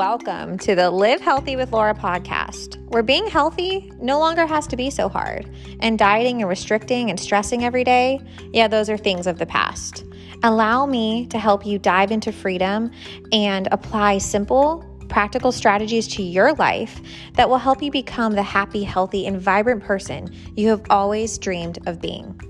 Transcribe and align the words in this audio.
Welcome 0.00 0.56
to 0.60 0.74
the 0.74 0.90
Live 0.90 1.20
Healthy 1.20 1.56
with 1.56 1.72
Laura 1.72 1.94
podcast, 1.94 2.82
where 2.88 3.02
being 3.02 3.26
healthy 3.26 3.92
no 4.00 4.18
longer 4.18 4.46
has 4.46 4.66
to 4.68 4.74
be 4.74 4.88
so 4.88 5.10
hard, 5.10 5.54
and 5.80 5.98
dieting 5.98 6.40
and 6.40 6.48
restricting 6.48 7.10
and 7.10 7.20
stressing 7.20 7.64
every 7.64 7.84
day, 7.84 8.18
yeah, 8.54 8.66
those 8.66 8.88
are 8.88 8.96
things 8.96 9.26
of 9.26 9.38
the 9.38 9.44
past. 9.44 10.06
Allow 10.42 10.86
me 10.86 11.26
to 11.26 11.38
help 11.38 11.66
you 11.66 11.78
dive 11.78 12.12
into 12.12 12.32
freedom 12.32 12.90
and 13.30 13.68
apply 13.72 14.16
simple, 14.16 14.86
practical 15.10 15.52
strategies 15.52 16.08
to 16.08 16.22
your 16.22 16.54
life 16.54 17.02
that 17.34 17.50
will 17.50 17.58
help 17.58 17.82
you 17.82 17.90
become 17.90 18.32
the 18.32 18.42
happy, 18.42 18.82
healthy, 18.82 19.26
and 19.26 19.38
vibrant 19.38 19.84
person 19.84 20.34
you 20.56 20.68
have 20.68 20.80
always 20.88 21.36
dreamed 21.36 21.78
of 21.86 22.00
being. 22.00 22.40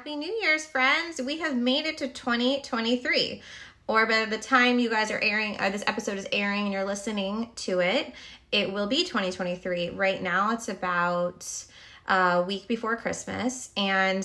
Happy 0.00 0.16
New 0.16 0.32
Year's, 0.40 0.64
friends! 0.64 1.20
We 1.20 1.40
have 1.40 1.54
made 1.54 1.84
it 1.84 1.98
to 1.98 2.08
2023. 2.08 3.42
Or 3.86 4.06
by 4.06 4.24
the 4.24 4.38
time 4.38 4.78
you 4.78 4.88
guys 4.88 5.10
are 5.10 5.18
airing, 5.18 5.60
uh, 5.60 5.68
this 5.68 5.84
episode 5.86 6.16
is 6.16 6.26
airing 6.32 6.62
and 6.62 6.72
you're 6.72 6.86
listening 6.86 7.50
to 7.56 7.80
it, 7.80 8.10
it 8.50 8.72
will 8.72 8.86
be 8.86 9.04
2023. 9.04 9.90
Right 9.90 10.22
now, 10.22 10.52
it's 10.52 10.70
about 10.70 11.46
a 12.08 12.40
week 12.40 12.66
before 12.66 12.96
Christmas. 12.96 13.68
And 13.76 14.24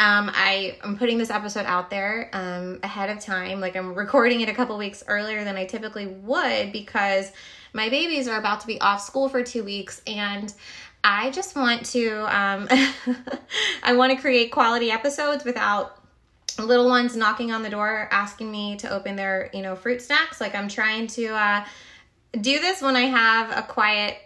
um, 0.00 0.32
I 0.34 0.78
am 0.82 0.98
putting 0.98 1.18
this 1.18 1.30
episode 1.30 1.66
out 1.66 1.90
there 1.90 2.28
um, 2.32 2.80
ahead 2.82 3.08
of 3.08 3.20
time. 3.20 3.60
Like 3.60 3.76
I'm 3.76 3.94
recording 3.94 4.40
it 4.40 4.48
a 4.48 4.52
couple 4.52 4.76
weeks 4.76 5.04
earlier 5.06 5.44
than 5.44 5.56
I 5.56 5.64
typically 5.64 6.08
would 6.08 6.72
because 6.72 7.30
my 7.72 7.88
babies 7.88 8.26
are 8.26 8.36
about 8.36 8.62
to 8.62 8.66
be 8.66 8.80
off 8.80 9.00
school 9.00 9.28
for 9.28 9.44
two 9.44 9.62
weeks. 9.62 10.02
And 10.08 10.52
I 11.04 11.30
just 11.30 11.54
want 11.54 11.84
to 11.86 12.10
um, 12.34 12.66
I 13.82 13.94
want 13.94 14.12
to 14.12 14.20
create 14.20 14.50
quality 14.50 14.90
episodes 14.90 15.44
without 15.44 16.00
little 16.58 16.88
ones 16.88 17.14
knocking 17.16 17.52
on 17.52 17.62
the 17.62 17.70
door 17.70 18.08
asking 18.10 18.50
me 18.50 18.76
to 18.76 18.90
open 18.90 19.14
their 19.14 19.50
you 19.52 19.62
know 19.62 19.76
fruit 19.76 20.02
snacks. 20.02 20.40
Like 20.40 20.54
I'm 20.54 20.68
trying 20.68 21.06
to 21.08 21.26
uh, 21.26 21.64
do 22.40 22.58
this 22.58 22.80
when 22.80 22.96
I 22.96 23.02
have 23.02 23.56
a 23.56 23.62
quiet 23.62 24.16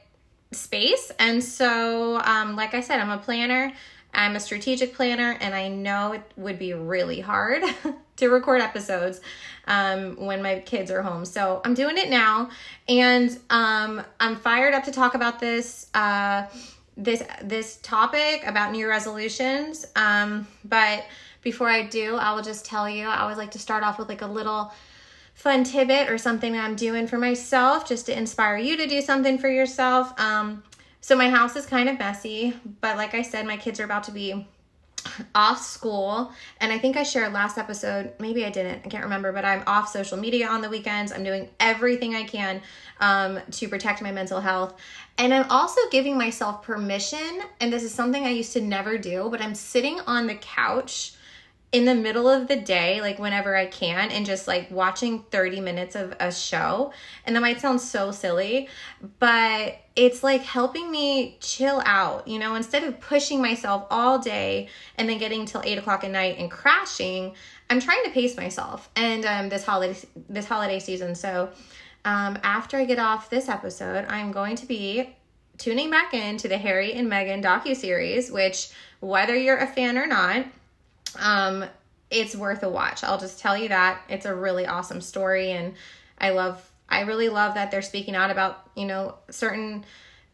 space. 0.52 1.10
And 1.18 1.42
so, 1.42 2.20
um, 2.20 2.56
like 2.56 2.74
I 2.74 2.80
said, 2.80 3.00
I'm 3.00 3.10
a 3.10 3.18
planner. 3.18 3.72
I'm 4.14 4.36
a 4.36 4.40
strategic 4.40 4.94
planner, 4.94 5.36
and 5.38 5.54
I 5.54 5.68
know 5.68 6.12
it 6.12 6.22
would 6.36 6.58
be 6.58 6.72
really 6.72 7.20
hard 7.20 7.62
to 8.16 8.28
record 8.28 8.62
episodes 8.62 9.20
um, 9.66 10.16
when 10.16 10.42
my 10.42 10.60
kids 10.60 10.90
are 10.90 11.02
home. 11.02 11.26
So 11.26 11.60
I'm 11.64 11.74
doing 11.74 11.98
it 11.98 12.08
now, 12.08 12.48
and 12.88 13.38
um, 13.50 14.02
I'm 14.18 14.36
fired 14.36 14.72
up 14.72 14.84
to 14.84 14.92
talk 14.92 15.14
about 15.14 15.40
this. 15.40 15.88
Uh, 15.92 16.46
this 16.98 17.22
this 17.42 17.76
topic 17.76 18.42
about 18.44 18.72
new 18.72 18.88
resolutions. 18.88 19.86
Um, 19.96 20.46
but 20.64 21.06
before 21.42 21.70
I 21.70 21.84
do, 21.86 22.16
I 22.16 22.34
will 22.34 22.42
just 22.42 22.66
tell 22.66 22.90
you 22.90 23.06
I 23.06 23.20
always 23.20 23.38
like 23.38 23.52
to 23.52 23.58
start 23.58 23.84
off 23.84 23.98
with 23.98 24.08
like 24.08 24.22
a 24.22 24.26
little 24.26 24.72
fun 25.34 25.62
tidbit 25.62 26.10
or 26.10 26.18
something 26.18 26.52
that 26.52 26.64
I'm 26.64 26.74
doing 26.74 27.06
for 27.06 27.16
myself 27.16 27.88
just 27.88 28.06
to 28.06 28.18
inspire 28.18 28.58
you 28.58 28.76
to 28.76 28.88
do 28.88 29.00
something 29.00 29.38
for 29.38 29.48
yourself. 29.48 30.18
Um, 30.20 30.64
so 31.00 31.16
my 31.16 31.30
house 31.30 31.54
is 31.54 31.64
kind 31.64 31.88
of 31.88 31.96
messy, 31.96 32.54
but 32.80 32.96
like 32.96 33.14
I 33.14 33.22
said, 33.22 33.46
my 33.46 33.56
kids 33.56 33.78
are 33.78 33.84
about 33.84 34.02
to 34.04 34.10
be 34.10 34.48
off 35.34 35.60
school 35.60 36.32
and 36.60 36.72
i 36.72 36.78
think 36.78 36.96
i 36.96 37.02
shared 37.02 37.32
last 37.32 37.58
episode 37.58 38.12
maybe 38.18 38.44
i 38.44 38.50
didn't 38.50 38.80
i 38.84 38.88
can't 38.88 39.04
remember 39.04 39.32
but 39.32 39.44
i'm 39.44 39.62
off 39.66 39.88
social 39.88 40.16
media 40.16 40.48
on 40.48 40.60
the 40.60 40.68
weekends. 40.68 41.12
I'm 41.12 41.24
doing 41.24 41.48
everything 41.60 42.14
i 42.14 42.24
can 42.24 42.60
um, 43.00 43.40
to 43.52 43.68
protect 43.68 44.02
my 44.02 44.10
mental 44.10 44.40
health. 44.40 44.78
And 45.18 45.32
i'm 45.34 45.48
also 45.50 45.80
giving 45.90 46.16
myself 46.16 46.62
permission 46.62 47.42
and 47.60 47.72
this 47.72 47.82
is 47.82 47.92
something 47.92 48.24
i 48.24 48.30
used 48.30 48.52
to 48.52 48.60
never 48.60 48.98
do 48.98 49.28
but 49.30 49.40
i'm 49.40 49.54
sitting 49.54 50.00
on 50.06 50.26
the 50.26 50.36
couch 50.36 51.12
in 51.70 51.84
the 51.84 51.94
middle 51.94 52.28
of 52.28 52.48
the 52.48 52.56
day, 52.56 53.00
like 53.02 53.18
whenever 53.18 53.54
I 53.54 53.66
can, 53.66 54.10
and 54.10 54.24
just 54.24 54.48
like 54.48 54.70
watching 54.70 55.22
30 55.30 55.60
minutes 55.60 55.96
of 55.96 56.16
a 56.18 56.32
show. 56.32 56.92
And 57.26 57.36
that 57.36 57.40
might 57.40 57.60
sound 57.60 57.80
so 57.80 58.10
silly, 58.10 58.68
but 59.18 59.78
it's 59.94 60.22
like 60.22 60.42
helping 60.42 60.90
me 60.90 61.36
chill 61.40 61.82
out, 61.84 62.26
you 62.26 62.38
know, 62.38 62.54
instead 62.54 62.84
of 62.84 62.98
pushing 63.00 63.42
myself 63.42 63.86
all 63.90 64.18
day 64.18 64.68
and 64.96 65.08
then 65.08 65.18
getting 65.18 65.44
till 65.44 65.60
eight 65.64 65.76
o'clock 65.76 66.04
at 66.04 66.10
night 66.10 66.38
and 66.38 66.50
crashing. 66.50 67.34
I'm 67.68 67.80
trying 67.80 68.02
to 68.04 68.10
pace 68.10 68.34
myself 68.34 68.88
and 68.96 69.26
um, 69.26 69.48
this 69.50 69.64
holiday 69.64 69.98
this 70.28 70.46
holiday 70.46 70.78
season. 70.78 71.14
So 71.14 71.50
um, 72.06 72.38
after 72.42 72.78
I 72.78 72.86
get 72.86 72.98
off 72.98 73.28
this 73.28 73.48
episode, 73.50 74.06
I'm 74.08 74.32
going 74.32 74.56
to 74.56 74.64
be 74.66 75.14
tuning 75.58 75.90
back 75.90 76.14
into 76.14 76.48
the 76.48 76.56
Harry 76.56 76.94
and 76.94 77.08
Meghan 77.10 77.42
docu 77.42 77.76
series, 77.76 78.30
which 78.30 78.70
whether 79.00 79.36
you're 79.36 79.58
a 79.58 79.66
fan 79.66 79.98
or 79.98 80.06
not, 80.06 80.46
um, 81.18 81.64
it's 82.10 82.34
worth 82.34 82.62
a 82.62 82.68
watch. 82.68 83.04
I'll 83.04 83.18
just 83.18 83.38
tell 83.38 83.56
you 83.56 83.68
that 83.68 84.00
it's 84.08 84.26
a 84.26 84.34
really 84.34 84.66
awesome 84.66 85.00
story, 85.00 85.52
and 85.52 85.74
I 86.18 86.30
love. 86.30 86.64
I 86.88 87.02
really 87.02 87.28
love 87.28 87.54
that 87.54 87.70
they're 87.70 87.82
speaking 87.82 88.16
out 88.16 88.30
about 88.30 88.70
you 88.74 88.86
know 88.86 89.16
certain 89.30 89.84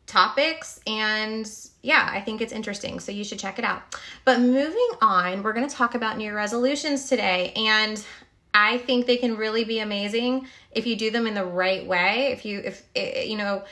topics 0.07 0.81
and 0.87 1.51
yeah 1.83 2.09
i 2.13 2.21
think 2.21 2.43
it's 2.43 2.53
interesting 2.53 3.01
so 3.01 3.11
you 3.11 3.25
should 3.25 3.39
check 3.39 3.59
it 3.59 3.65
out 3.65 3.83
but 4.25 4.39
moving 4.39 4.89
on 5.01 5.43
we're 5.43 5.55
going 5.55 5.67
to 5.67 5.75
talk 5.75 5.95
about 5.95 6.19
new 6.19 6.33
resolutions 6.35 7.09
today 7.09 7.53
and 7.57 8.05
i 8.53 8.77
think 8.79 9.07
they 9.07 9.17
can 9.17 9.35
really 9.37 9.65
be 9.65 9.79
amazing 9.79 10.47
if 10.73 10.87
you 10.87 10.95
do 10.95 11.11
them 11.11 11.27
in 11.27 11.33
the 11.33 11.45
right 11.45 11.87
way 11.87 12.27
if 12.33 12.45
you 12.45 12.61
if 12.61 12.83
eh, 12.95 13.23
you 13.23 13.37
know 13.37 13.65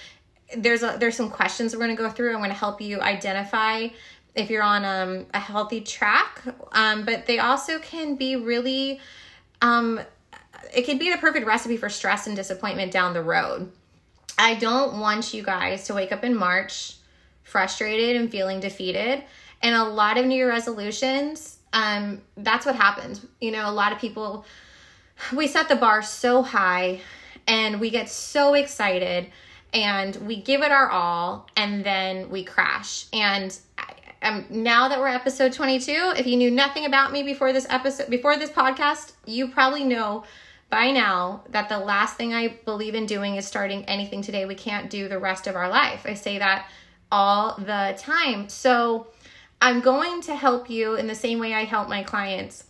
there's 0.57 0.83
a 0.83 0.97
there's 0.99 1.17
some 1.17 1.29
questions 1.29 1.75
we're 1.75 1.85
going 1.85 1.95
to 1.95 2.03
go 2.03 2.09
through 2.09 2.33
i'm 2.33 2.39
going 2.39 2.49
to 2.49 2.57
help 2.57 2.81
you 2.81 2.99
identify 3.01 3.87
if 4.34 4.50
you're 4.50 4.62
on 4.62 4.84
um, 4.84 5.26
a 5.34 5.38
healthy 5.38 5.81
track. 5.81 6.43
Um, 6.72 7.04
but 7.04 7.26
they 7.26 7.38
also 7.38 7.78
can 7.78 8.16
be 8.16 8.37
really, 8.37 9.00
um, 9.60 10.00
it 10.75 10.82
can 10.82 10.98
be 10.98 11.10
the 11.10 11.19
perfect 11.19 11.47
recipe 11.47 11.76
for 11.76 11.88
stress 11.88 12.26
and 12.26 12.37
disappointment 12.37 12.93
down 12.93 13.12
the 13.12 13.22
road. 13.22 13.70
I 14.38 14.54
don't 14.54 14.98
want 14.98 15.34
you 15.34 15.43
guys 15.43 15.87
to 15.87 15.94
wake 15.94 16.12
up 16.12 16.25
in 16.25 16.34
March 16.34 16.97
frustrated 17.43 18.16
and 18.16 18.31
feeling 18.31 18.60
defeated. 18.60 19.22
And 19.60 19.75
a 19.75 19.84
lot 19.84 20.16
of 20.19 20.26
New 20.26 20.34
Year 20.34 20.49
resolutions, 20.49 21.59
um, 21.72 22.22
that's 22.37 22.66
what 22.66 22.75
happens. 22.75 23.25
You 23.41 23.50
know, 23.50 23.69
a 23.69 23.72
lot 23.72 23.93
of 23.93 23.99
people, 23.99 24.44
we 25.34 25.47
set 25.47 25.69
the 25.69 25.76
bar 25.76 26.03
so 26.03 26.43
high 26.43 27.00
and 27.47 27.78
we 27.78 27.91
get 27.91 28.09
so 28.09 28.54
excited 28.54 29.31
and 29.72 30.16
we 30.16 30.37
give 30.41 30.62
it 30.62 30.72
our 30.72 30.91
all 30.91 31.49
and 31.56 31.84
then 31.84 32.31
we 32.31 32.44
crash. 32.44 33.06
And 33.12 33.56
um, 34.22 34.47
now 34.50 34.88
that 34.88 35.00
we're 35.00 35.09
episode 35.09 35.53
22, 35.53 36.15
if 36.16 36.27
you 36.27 36.37
knew 36.37 36.50
nothing 36.50 36.87
about 36.87 37.12
me 37.12 37.22
before 37.22 37.53
this 37.53 37.66
episode, 37.69 38.09
before 38.09 38.37
this 38.37 38.50
podcast, 38.50 39.12
you 39.27 39.49
probably 39.49 39.84
know 39.84 40.25
by 40.71 40.91
now 40.91 41.43
that 41.50 41.69
the 41.69 41.78
last 41.78 42.16
thing 42.16 42.32
I 42.32 42.49
believe 42.65 42.94
in 42.94 43.05
doing 43.05 43.37
is 43.37 43.47
starting 43.47 43.84
anything 43.84 44.22
today 44.22 44.47
we 44.47 44.55
can't 44.55 44.88
do 44.88 45.09
the 45.09 45.19
rest 45.19 45.47
of 45.47 45.56
our 45.56 45.69
life. 45.69 46.06
I 46.06 46.15
say 46.15 46.38
that 46.38 46.66
all 47.11 47.56
the 47.56 47.94
time. 47.99 48.49
So 48.49 49.09
I'm 49.61 49.81
going 49.81 50.22
to 50.22 50.34
help 50.34 50.71
you 50.71 50.94
in 50.94 51.09
the 51.09 51.15
same 51.15 51.38
way 51.38 51.53
I 51.53 51.65
help 51.65 51.88
my 51.88 52.03
clients 52.03 52.65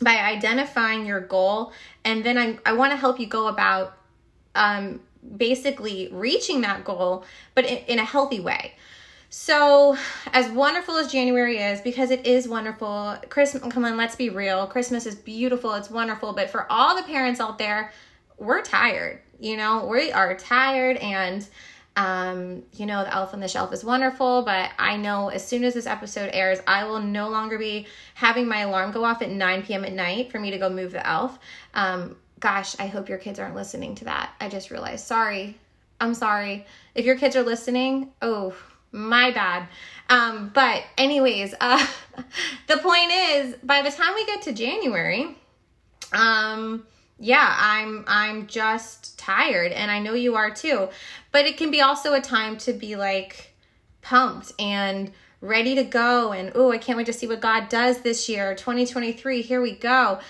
by 0.00 0.16
identifying 0.16 1.06
your 1.06 1.20
goal. 1.20 1.72
And 2.04 2.24
then 2.24 2.36
I, 2.36 2.58
I 2.66 2.72
want 2.72 2.92
to 2.92 2.96
help 2.96 3.20
you 3.20 3.26
go 3.26 3.48
about 3.48 3.96
um, 4.54 5.00
basically 5.36 6.08
reaching 6.10 6.62
that 6.62 6.84
goal, 6.84 7.24
but 7.54 7.64
in, 7.64 7.78
in 7.86 7.98
a 7.98 8.04
healthy 8.04 8.40
way. 8.40 8.72
So, 9.38 9.98
as 10.32 10.48
wonderful 10.48 10.96
as 10.96 11.12
January 11.12 11.58
is, 11.58 11.82
because 11.82 12.10
it 12.10 12.26
is 12.26 12.48
wonderful, 12.48 13.18
Christmas, 13.28 13.70
come 13.70 13.84
on, 13.84 13.98
let's 13.98 14.16
be 14.16 14.30
real. 14.30 14.66
Christmas 14.66 15.04
is 15.04 15.14
beautiful, 15.14 15.74
it's 15.74 15.90
wonderful, 15.90 16.32
but 16.32 16.48
for 16.48 16.66
all 16.72 16.96
the 16.96 17.02
parents 17.02 17.38
out 17.38 17.58
there, 17.58 17.92
we're 18.38 18.62
tired. 18.62 19.20
You 19.38 19.58
know, 19.58 19.84
we 19.84 20.10
are 20.10 20.34
tired, 20.38 20.96
and, 20.96 21.46
um, 21.96 22.62
you 22.72 22.86
know, 22.86 23.04
the 23.04 23.14
elf 23.14 23.34
on 23.34 23.40
the 23.40 23.46
shelf 23.46 23.74
is 23.74 23.84
wonderful, 23.84 24.40
but 24.40 24.70
I 24.78 24.96
know 24.96 25.28
as 25.28 25.46
soon 25.46 25.64
as 25.64 25.74
this 25.74 25.86
episode 25.86 26.30
airs, 26.32 26.60
I 26.66 26.84
will 26.84 27.00
no 27.00 27.28
longer 27.28 27.58
be 27.58 27.86
having 28.14 28.48
my 28.48 28.60
alarm 28.60 28.90
go 28.90 29.04
off 29.04 29.20
at 29.20 29.28
9 29.28 29.64
p.m. 29.64 29.84
at 29.84 29.92
night 29.92 30.32
for 30.32 30.40
me 30.40 30.50
to 30.50 30.58
go 30.58 30.70
move 30.70 30.92
the 30.92 31.06
elf. 31.06 31.38
Um, 31.74 32.16
gosh, 32.40 32.74
I 32.80 32.86
hope 32.86 33.10
your 33.10 33.18
kids 33.18 33.38
aren't 33.38 33.54
listening 33.54 33.96
to 33.96 34.06
that. 34.06 34.32
I 34.40 34.48
just 34.48 34.70
realized. 34.70 35.04
Sorry. 35.04 35.58
I'm 36.00 36.14
sorry. 36.14 36.64
If 36.94 37.04
your 37.04 37.16
kids 37.16 37.36
are 37.36 37.42
listening, 37.42 38.12
oh, 38.22 38.54
my 38.96 39.30
bad. 39.30 39.68
Um, 40.08 40.50
but 40.54 40.84
anyways, 40.96 41.54
uh, 41.60 41.86
the 42.66 42.78
point 42.78 43.10
is, 43.12 43.54
by 43.62 43.82
the 43.82 43.90
time 43.90 44.14
we 44.14 44.24
get 44.26 44.42
to 44.42 44.52
January, 44.52 45.36
um, 46.12 46.86
yeah, 47.18 47.56
I'm 47.58 48.04
I'm 48.06 48.46
just 48.46 49.18
tired, 49.18 49.72
and 49.72 49.90
I 49.90 49.98
know 49.98 50.14
you 50.14 50.36
are 50.36 50.50
too. 50.50 50.88
But 51.32 51.46
it 51.46 51.56
can 51.56 51.70
be 51.70 51.80
also 51.80 52.14
a 52.14 52.20
time 52.20 52.56
to 52.58 52.72
be 52.72 52.96
like 52.96 53.54
pumped 54.02 54.52
and 54.58 55.12
ready 55.40 55.74
to 55.74 55.84
go, 55.84 56.32
and 56.32 56.52
oh, 56.54 56.70
I 56.70 56.78
can't 56.78 56.96
wait 56.96 57.06
to 57.06 57.12
see 57.12 57.26
what 57.26 57.40
God 57.40 57.68
does 57.68 58.00
this 58.00 58.28
year, 58.28 58.54
2023. 58.54 59.42
Here 59.42 59.60
we 59.60 59.72
go. 59.72 60.20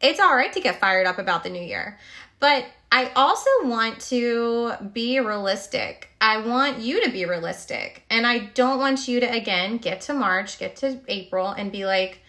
It's 0.00 0.20
all 0.20 0.36
right 0.36 0.52
to 0.52 0.60
get 0.60 0.80
fired 0.80 1.06
up 1.06 1.18
about 1.18 1.44
the 1.44 1.50
new 1.50 1.62
year, 1.62 1.98
but 2.40 2.66
I 2.94 3.10
also 3.16 3.50
want 3.64 4.00
to 4.02 4.74
be 4.92 5.18
realistic. 5.18 6.10
I 6.20 6.46
want 6.46 6.78
you 6.78 7.04
to 7.04 7.10
be 7.10 7.24
realistic. 7.24 8.04
And 8.08 8.24
I 8.24 8.50
don't 8.54 8.78
want 8.78 9.08
you 9.08 9.18
to, 9.18 9.26
again, 9.26 9.78
get 9.78 10.02
to 10.02 10.14
March, 10.14 10.60
get 10.60 10.76
to 10.76 11.00
April, 11.08 11.48
and 11.48 11.72
be 11.72 11.86
like, 11.86 12.20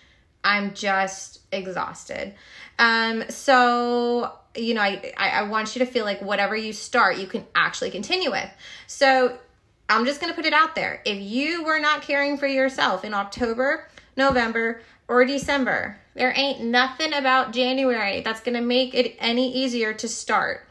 I'm 0.44 0.74
just 0.74 1.42
exhausted. 1.52 2.34
Um, 2.80 3.30
so 3.30 4.34
you 4.56 4.74
know, 4.74 4.82
I, 4.82 5.14
I 5.18 5.44
want 5.44 5.76
you 5.76 5.86
to 5.86 5.86
feel 5.86 6.06
like 6.06 6.22
whatever 6.22 6.56
you 6.56 6.74
start, 6.74 7.18
you 7.18 7.28
can 7.28 7.46
actually 7.54 7.92
continue 7.92 8.32
with. 8.32 8.50
So 8.88 9.38
I'm 9.90 10.06
just 10.06 10.22
gonna 10.22 10.34
put 10.34 10.46
it 10.46 10.54
out 10.54 10.76
there. 10.76 11.02
If 11.06 11.22
you 11.22 11.64
were 11.64 11.80
not 11.80 12.02
caring 12.02 12.38
for 12.38 12.48
yourself 12.48 13.04
in 13.04 13.14
October, 13.14 13.88
November, 14.18 14.82
or 15.08 15.26
December, 15.26 16.00
there 16.16 16.34
ain't 16.36 16.62
nothing 16.62 17.14
about 17.14 17.52
January 17.52 18.22
that's 18.22 18.40
gonna 18.42 18.62
make 18.62 18.94
it 18.94 19.16
any 19.20 19.54
easier 19.54 19.94
to 19.94 20.08
start. 20.08 20.68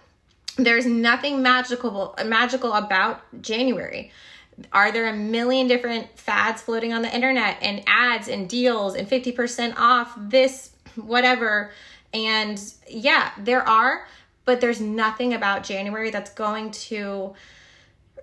There's 0.56 0.87
nothing 0.87 1.43
magical 1.43 2.14
magical 2.25 2.73
about 2.73 3.20
January. 3.43 4.11
Are 4.73 4.93
there 4.93 5.08
a 5.08 5.12
million 5.12 5.67
different 5.67 6.19
fads 6.19 6.62
floating 6.62 6.93
on 6.93 7.02
the 7.02 7.12
internet 7.12 7.58
and 7.61 7.82
ads 7.87 8.29
and 8.29 8.49
deals 8.49 8.94
and 8.94 9.08
50% 9.08 9.75
off 9.76 10.14
this 10.17 10.70
whatever? 10.94 11.73
And 12.12 12.61
yeah, 12.88 13.32
there 13.37 13.69
are, 13.69 14.06
but 14.44 14.61
there's 14.61 14.81
nothing 14.81 15.35
about 15.35 15.64
January 15.64 16.11
that's 16.11 16.31
going 16.31 16.70
to 16.70 17.35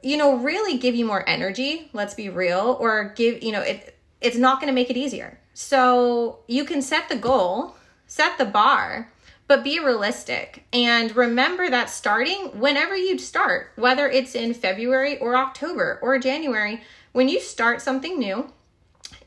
you 0.03 0.18
know 0.18 0.38
really 0.38 0.77
give 0.77 0.95
you 0.95 1.06
more 1.06 1.27
energy, 1.27 1.89
let's 1.94 2.13
be 2.13 2.29
real, 2.29 2.77
or 2.79 3.13
give, 3.15 3.44
you 3.44 3.51
know, 3.51 3.62
it 3.62 3.97
it's 4.21 4.38
not 4.38 4.59
going 4.59 4.68
to 4.68 4.73
make 4.73 4.89
it 4.89 4.97
easier. 4.97 5.39
So, 5.53 6.39
you 6.47 6.63
can 6.63 6.81
set 6.81 7.09
the 7.09 7.15
goal, 7.15 7.75
set 8.07 8.38
the 8.38 8.45
bar, 8.45 9.12
but 9.51 9.65
be 9.65 9.79
realistic 9.79 10.63
and 10.71 11.13
remember 11.13 11.69
that 11.69 11.89
starting 11.89 12.57
whenever 12.57 12.95
you 12.95 13.18
start, 13.18 13.73
whether 13.75 14.07
it's 14.07 14.33
in 14.33 14.53
February 14.53 15.18
or 15.18 15.35
October 15.35 16.00
or 16.01 16.18
January, 16.19 16.81
when 17.12 17.27
you 17.27 17.41
start 17.41 17.81
something 17.81 18.18
new, 18.18 18.50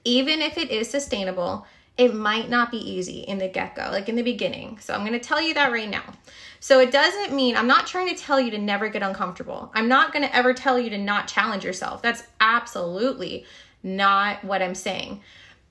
even 0.02 0.40
if 0.40 0.56
it 0.56 0.70
is 0.70 0.88
sustainable, 0.88 1.66
it 1.98 2.14
might 2.14 2.48
not 2.48 2.70
be 2.70 2.78
easy 2.78 3.20
in 3.20 3.36
the 3.36 3.48
get 3.48 3.74
go, 3.74 3.88
like 3.90 4.08
in 4.08 4.16
the 4.16 4.22
beginning. 4.22 4.78
So 4.80 4.94
I'm 4.94 5.06
going 5.06 5.12
to 5.12 5.18
tell 5.18 5.42
you 5.42 5.52
that 5.54 5.70
right 5.70 5.90
now. 5.90 6.14
So 6.58 6.80
it 6.80 6.90
doesn't 6.90 7.36
mean 7.36 7.54
I'm 7.54 7.66
not 7.66 7.86
trying 7.86 8.08
to 8.08 8.14
tell 8.14 8.40
you 8.40 8.50
to 8.52 8.58
never 8.58 8.88
get 8.88 9.02
uncomfortable. 9.02 9.70
I'm 9.74 9.88
not 9.88 10.12
going 10.12 10.26
to 10.26 10.34
ever 10.34 10.54
tell 10.54 10.78
you 10.78 10.88
to 10.88 10.98
not 10.98 11.28
challenge 11.28 11.64
yourself. 11.64 12.00
That's 12.00 12.22
absolutely 12.40 13.44
not 13.84 14.42
what 14.44 14.62
I'm 14.62 14.74
saying. 14.74 15.20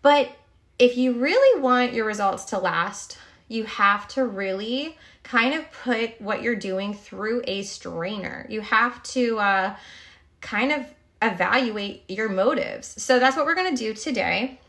But 0.01 0.31
if 0.80 0.98
you 0.98 1.13
really 1.13 1.62
want 1.62 1.94
your 1.94 2.06
results 2.06 2.45
to 2.45 2.60
last, 2.60 3.18
you 3.48 3.65
have 3.65 4.07
to 4.10 4.25
really 4.25 4.98
kind 5.24 5.54
of 5.54 5.69
put 5.71 6.19
what 6.21 6.42
you're 6.42 6.56
doing 6.56 6.94
through 6.94 7.42
a 7.45 7.63
strainer. 7.63 8.45
You 8.50 8.62
have 8.62 9.01
to 9.04 9.39
uh, 9.39 9.75
kind 10.42 10.71
of 10.71 10.86
evaluate 11.21 12.04
your 12.07 12.30
motives. 12.30 13.01
So 13.01 13.19
that's 13.19 13.36
what 13.36 13.45
we're 13.45 13.56
going 13.56 13.75
to 13.75 13.77
do 13.77 13.94
today. 13.94 14.59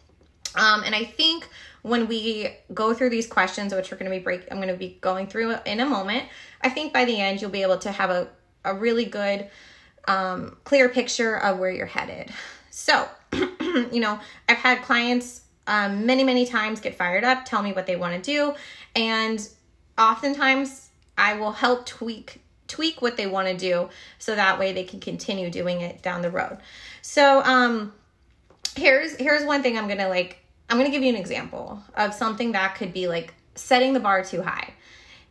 Um, 0.56 0.82
and 0.84 0.94
I 0.94 1.04
think 1.04 1.48
when 1.82 2.06
we 2.06 2.56
go 2.72 2.94
through 2.94 3.10
these 3.10 3.26
questions, 3.26 3.74
which 3.74 3.90
we're 3.90 3.98
going 3.98 4.10
to 4.10 4.16
be 4.16 4.22
break, 4.22 4.46
I'm 4.50 4.58
going 4.58 4.68
to 4.68 4.76
be 4.76 4.98
going 5.00 5.26
through 5.26 5.56
in 5.66 5.80
a 5.80 5.86
moment. 5.86 6.24
I 6.62 6.68
think 6.68 6.92
by 6.92 7.04
the 7.04 7.20
end 7.20 7.40
you'll 7.40 7.50
be 7.50 7.62
able 7.62 7.78
to 7.78 7.92
have 7.92 8.10
a 8.10 8.28
a 8.64 8.74
really 8.74 9.04
good, 9.04 9.48
um, 10.08 10.56
clear 10.64 10.88
picture 10.88 11.36
of 11.36 11.58
where 11.58 11.70
you're 11.70 11.86
headed. 11.86 12.32
So, 12.70 13.08
you 13.92 14.00
know, 14.00 14.18
I've 14.48 14.58
had 14.58 14.82
clients 14.82 15.42
um, 15.66 16.04
many 16.04 16.24
many 16.24 16.46
times 16.46 16.80
get 16.80 16.94
fired 16.94 17.24
up, 17.24 17.44
tell 17.44 17.62
me 17.62 17.72
what 17.72 17.86
they 17.86 17.96
want 17.96 18.14
to 18.14 18.20
do, 18.20 18.54
and 18.94 19.46
oftentimes 19.96 20.90
I 21.16 21.34
will 21.34 21.52
help 21.52 21.86
tweak 21.86 22.42
tweak 22.66 23.00
what 23.00 23.16
they 23.16 23.26
want 23.26 23.48
to 23.48 23.56
do 23.56 23.88
so 24.18 24.34
that 24.34 24.58
way 24.58 24.72
they 24.72 24.84
can 24.84 25.00
continue 25.00 25.50
doing 25.50 25.80
it 25.80 26.02
down 26.02 26.22
the 26.22 26.30
road. 26.30 26.58
So, 27.02 27.42
um, 27.42 27.92
here's 28.76 29.16
here's 29.16 29.44
one 29.44 29.62
thing 29.62 29.78
I'm 29.78 29.88
gonna 29.88 30.08
like 30.08 30.44
I'm 30.68 30.78
going 30.78 30.90
to 30.90 30.96
give 30.96 31.02
you 31.02 31.10
an 31.10 31.20
example 31.20 31.82
of 31.94 32.14
something 32.14 32.52
that 32.52 32.74
could 32.76 32.92
be 32.92 33.06
like 33.06 33.34
setting 33.54 33.92
the 33.92 34.00
bar 34.00 34.24
too 34.24 34.42
high. 34.42 34.72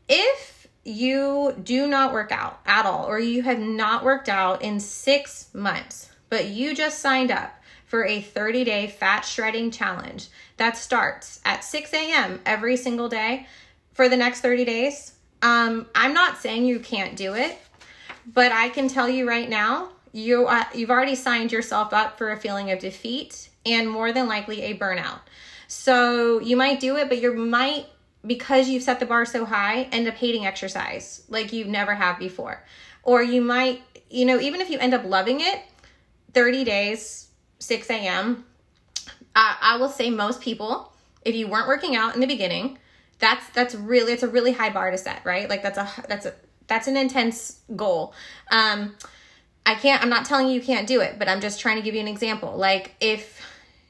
If 0.08 0.68
you 0.84 1.56
do 1.64 1.88
not 1.88 2.14
work 2.14 2.32
out 2.32 2.60
at 2.66 2.86
all, 2.86 3.06
or 3.06 3.20
you 3.20 3.42
have 3.44 3.60
not 3.60 4.04
worked 4.04 4.30
out 4.30 4.62
in 4.62 4.80
six 4.80 5.50
months, 5.54 6.12
but 6.30 6.48
you 6.48 6.76
just 6.76 7.00
signed 7.00 7.32
up 7.32 7.54
for 7.94 8.08
a 8.08 8.22
30 8.22 8.64
day 8.64 8.88
fat 8.88 9.22
shredding 9.22 9.70
challenge 9.70 10.30
that 10.58 10.76
starts 10.76 11.40
at 11.46 11.64
6 11.64 11.94
a.m. 11.94 12.40
every 12.44 12.76
single 12.76 13.08
day 13.08 13.46
for 13.92 14.10
the 14.10 14.18
next 14.18 14.42
30 14.42 14.66
days, 14.66 15.14
um, 15.44 15.86
I'm 15.94 16.12
not 16.12 16.40
saying 16.40 16.66
you 16.66 16.80
can't 16.80 17.16
do 17.16 17.36
it, 17.36 17.56
but 18.26 18.52
I 18.52 18.70
can 18.70 18.88
tell 18.88 19.08
you 19.08 19.30
right 19.30 19.48
now, 19.48 19.90
you 20.12 20.48
uh, 20.48 20.64
you've 20.74 20.90
already 20.90 21.14
signed 21.14 21.52
yourself 21.52 21.94
up 21.94 22.18
for 22.18 22.32
a 22.32 22.38
feeling 22.38 22.72
of 22.72 22.80
defeat 22.80 23.50
and 23.64 23.88
more 23.88 24.12
than 24.12 24.28
likely 24.28 24.64
a 24.64 24.76
burnout. 24.76 25.20
So 25.68 26.40
you 26.40 26.58
might 26.58 26.80
do 26.80 26.98
it, 26.98 27.10
but 27.10 27.22
you 27.22 27.32
might, 27.36 27.86
because 28.26 28.70
you've 28.70 28.82
set 28.82 29.02
the 29.02 29.06
bar 29.06 29.24
so 29.24 29.46
high, 29.46 29.84
end 29.92 30.08
up 30.08 30.16
hating 30.16 30.48
exercise 30.48 31.22
like 31.30 31.54
you 31.54 31.66
never 31.66 31.94
have 31.94 32.18
before. 32.18 32.64
Or 33.04 33.22
you 33.22 33.44
might, 33.44 33.84
you 34.10 34.26
know, 34.26 34.40
even 34.40 34.62
if 34.62 34.72
you 34.72 34.80
end 34.80 34.96
up 34.96 35.06
loving 35.06 35.42
it, 35.42 35.62
30 36.34 36.64
days, 36.64 37.23
6 37.64 37.90
a.m., 37.90 38.46
I, 39.36 39.58
I 39.62 39.78
will 39.78 39.90
say 39.90 40.10
most 40.10 40.42
people, 40.42 40.92
if 41.24 41.36
you 41.36 41.48
weren't 41.48 41.68
working 41.68 41.96
out 41.96 42.14
in 42.14 42.22
the 42.22 42.28
beginning, 42.28 42.78
that's 43.20 43.50
that's 43.52 43.74
really 43.74 44.12
it's 44.12 44.24
a 44.24 44.28
really 44.28 44.52
high 44.52 44.70
bar 44.70 44.92
to 44.92 44.98
set, 44.98 45.26
right? 45.26 45.50
Like 45.50 45.64
that's 45.64 45.78
a 45.78 45.90
that's 46.08 46.26
a 46.26 46.34
that's 46.68 46.88
an 46.88 46.98
intense 46.98 47.60
goal. 47.76 48.14
Um 48.52 48.96
I 49.66 49.76
can't 49.76 50.04
I'm 50.04 50.10
not 50.10 50.26
telling 50.26 50.48
you 50.48 50.54
you 50.54 50.62
can't 50.62 50.88
do 50.88 51.00
it, 51.00 51.18
but 51.18 51.30
I'm 51.30 51.40
just 51.40 51.60
trying 51.60 51.78
to 51.78 51.82
give 51.82 51.96
you 51.96 52.02
an 52.02 52.08
example. 52.08 52.56
Like 52.58 52.96
if 53.00 53.42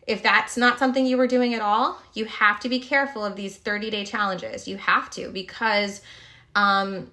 if 0.05 0.21
that's 0.21 0.55
not 0.55 0.77
something 0.77 1.05
you 1.05 1.17
were 1.17 1.27
doing 1.27 1.53
at 1.55 1.61
all, 1.61 1.99
you 2.13 2.25
have 2.25 2.59
to 2.59 2.69
be 2.69 2.79
careful 2.79 3.25
of 3.25 3.35
these 3.35 3.57
30 3.57 3.89
day 3.89 4.05
challenges. 4.05 4.67
You 4.67 4.77
have 4.77 5.09
to 5.11 5.29
because 5.29 6.01
um, 6.55 7.09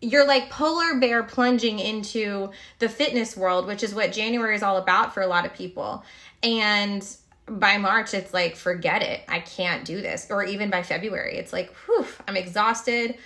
you're 0.00 0.26
like 0.26 0.50
polar 0.50 0.98
bear 0.98 1.22
plunging 1.22 1.78
into 1.78 2.50
the 2.78 2.88
fitness 2.88 3.36
world, 3.36 3.66
which 3.66 3.82
is 3.82 3.94
what 3.94 4.12
January 4.12 4.54
is 4.54 4.62
all 4.62 4.78
about 4.78 5.12
for 5.12 5.22
a 5.22 5.26
lot 5.26 5.44
of 5.44 5.54
people. 5.54 6.04
And 6.42 7.06
by 7.46 7.78
March, 7.78 8.14
it's 8.14 8.32
like, 8.32 8.56
forget 8.56 9.02
it. 9.02 9.22
I 9.28 9.40
can't 9.40 9.84
do 9.84 10.00
this. 10.00 10.28
Or 10.30 10.44
even 10.44 10.70
by 10.70 10.82
February, 10.82 11.36
it's 11.36 11.52
like, 11.52 11.74
whew, 11.84 12.06
I'm 12.26 12.36
exhausted. 12.36 13.16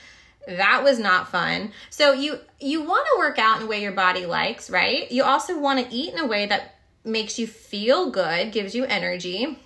That 0.49 0.83
was 0.83 0.99
not 0.99 1.29
fun. 1.29 1.73
So 1.91 2.13
you 2.13 2.39
you 2.61 2.83
want 2.83 3.07
to 3.07 3.19
work 3.19 3.39
out 3.39 3.59
in 3.59 3.63
a 3.65 3.67
way 3.67 3.83
your 3.83 3.93
body 3.93 4.27
likes, 4.27 4.69
right? 4.69 5.11
You 5.11 5.25
also 5.25 5.59
want 5.59 5.85
to 5.85 5.95
eat 5.95 6.13
in 6.13 6.19
a 6.19 6.27
way 6.27 6.47
that 6.47 6.75
makes 7.05 7.39
you 7.39 7.47
feel 7.47 8.11
good, 8.11 8.53
gives 8.53 8.75
you 8.75 8.85
energy. 8.85 9.59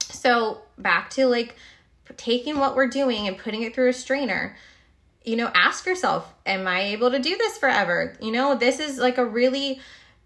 So, 0.00 0.62
back 0.78 1.10
to 1.10 1.26
like 1.26 1.56
taking 2.16 2.58
what 2.58 2.76
we're 2.76 2.88
doing 2.88 3.26
and 3.26 3.36
putting 3.36 3.62
it 3.62 3.74
through 3.74 3.88
a 3.88 3.94
strainer. 3.94 4.56
You 5.24 5.36
know, 5.36 5.50
ask 5.54 5.86
yourself, 5.86 6.32
am 6.44 6.66
I 6.66 6.82
able 6.82 7.10
to 7.10 7.18
do 7.18 7.36
this 7.36 7.58
forever? 7.58 8.16
You 8.20 8.32
know, 8.32 8.54
this 8.54 8.80
is 8.80 8.98
like 8.98 9.18
a 9.18 9.24
really 9.24 9.80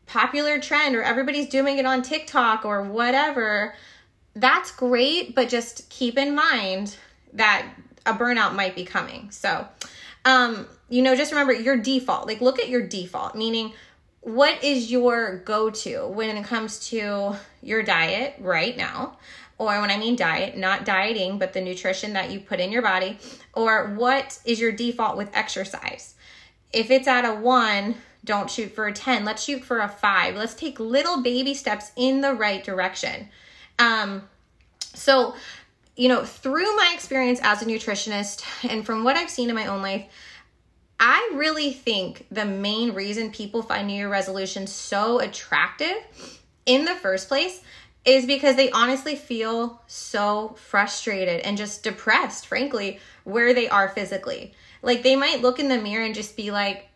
popular 0.07 0.59
trend 0.61 0.95
or 0.95 1.03
everybody's 1.03 1.49
doing 1.49 1.79
it 1.79 1.87
on 1.87 2.03
TikTok 2.03 2.65
or 2.65 2.83
whatever. 2.83 3.75
That's 4.35 4.71
great, 4.71 5.35
but 5.35 5.49
just 5.49 5.89
keep 5.91 6.17
in 6.17 6.35
mind 6.35 6.97
that 7.33 7.67
a 8.07 8.15
burnout 8.15 8.55
might 8.55 8.75
be 8.75 8.85
coming. 8.85 9.31
So, 9.31 9.67
um, 10.25 10.67
you 10.89 11.03
know, 11.03 11.17
just 11.17 11.33
remember 11.33 11.53
your 11.53 11.77
default. 11.77 12.27
Like 12.27 12.41
look 12.41 12.59
at 12.59 12.69
your 12.69 12.87
default, 12.87 13.35
meaning 13.35 13.73
what 14.21 14.65
is 14.65 14.91
your 14.91 15.39
go 15.45 15.71
to 15.71 16.07
when 16.09 16.37
it 16.37 16.45
comes 16.45 16.89
to 16.89 17.37
your 17.63 17.83
diet 17.83 18.35
right 18.41 18.77
now? 18.77 19.19
Or 19.59 19.81
when 19.81 19.91
I 19.91 19.97
mean 19.97 20.17
diet, 20.17 20.57
not 20.57 20.85
dieting, 20.85 21.39
but 21.39 21.53
the 21.53 21.61
nutrition 21.61 22.13
that 22.13 22.31
you 22.31 22.41
put 22.41 22.61
in 22.61 22.71
your 22.71 22.83
body. 22.83 23.19
Or 23.57 23.95
what 23.95 24.39
is 24.45 24.61
your 24.61 24.71
default 24.71 25.17
with 25.17 25.35
exercise? 25.35 26.15
If 26.73 26.91
it's 26.91 27.09
at 27.09 27.25
a 27.25 27.35
one, 27.35 27.97
don't 28.25 28.51
shoot 28.51 28.73
for 28.73 28.87
a 28.87 28.93
10. 28.93 29.25
Let's 29.25 29.43
shoot 29.43 29.65
for 29.65 29.81
a 29.81 29.89
five. 29.89 30.37
Let's 30.37 30.55
take 30.55 30.79
little 30.79 31.23
baby 31.23 31.55
steps 31.55 31.91
in 31.97 32.21
the 32.21 32.35
right 32.35 32.63
direction. 32.63 33.31
Um, 33.79 34.29
so, 34.95 35.35
you 35.97 36.09
know, 36.09 36.25
through 36.25 36.77
my 36.77 36.93
experience 36.95 37.41
as 37.43 37.63
a 37.63 37.65
nutritionist 37.65 38.45
and 38.71 38.85
from 38.85 39.05
what 39.05 39.17
I've 39.17 39.31
seen 39.31 39.49
in 39.49 39.55
my 39.55 39.67
own 39.67 39.81
life, 39.81 40.05
I 41.01 41.33
really 41.35 41.73
think 41.73 42.27
the 42.31 42.45
main 42.45 42.95
reason 42.95 43.31
people 43.31 43.63
find 43.63 43.87
New 43.87 43.95
Year 43.95 44.09
resolutions 44.09 44.73
so 44.73 45.21
attractive 45.21 45.97
in 46.67 46.85
the 46.85 46.95
first 46.95 47.29
place 47.29 47.63
is 48.07 48.25
because 48.25 48.55
they 48.55 48.71
honestly 48.71 49.17
feel 49.17 49.83
so 49.89 50.55
frustrated 50.57 51.41
and 51.41 51.59
just 51.59 51.83
depressed, 51.83 52.47
frankly, 52.47 53.01
where 53.25 53.53
they 53.53 53.69
are 53.69 53.89
physically. 53.89 54.55
Like 54.81 55.03
they 55.03 55.17
might 55.17 55.43
look 55.43 55.59
in 55.59 55.69
the 55.69 55.79
mirror 55.79 56.05
and 56.05 56.15
just 56.15 56.37
be 56.37 56.53
like, 56.53 56.89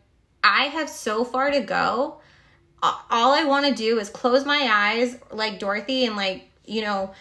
I 0.44 0.66
have 0.66 0.88
so 0.88 1.24
far 1.24 1.50
to 1.50 1.60
go. 1.60 2.20
All 2.82 3.34
I 3.34 3.44
want 3.44 3.66
to 3.66 3.74
do 3.74 3.98
is 3.98 4.08
close 4.08 4.46
my 4.46 4.68
eyes 4.72 5.18
like 5.32 5.58
Dorothy 5.58 6.06
and 6.06 6.16
like, 6.16 6.48
you 6.64 6.82
know, 6.82 7.12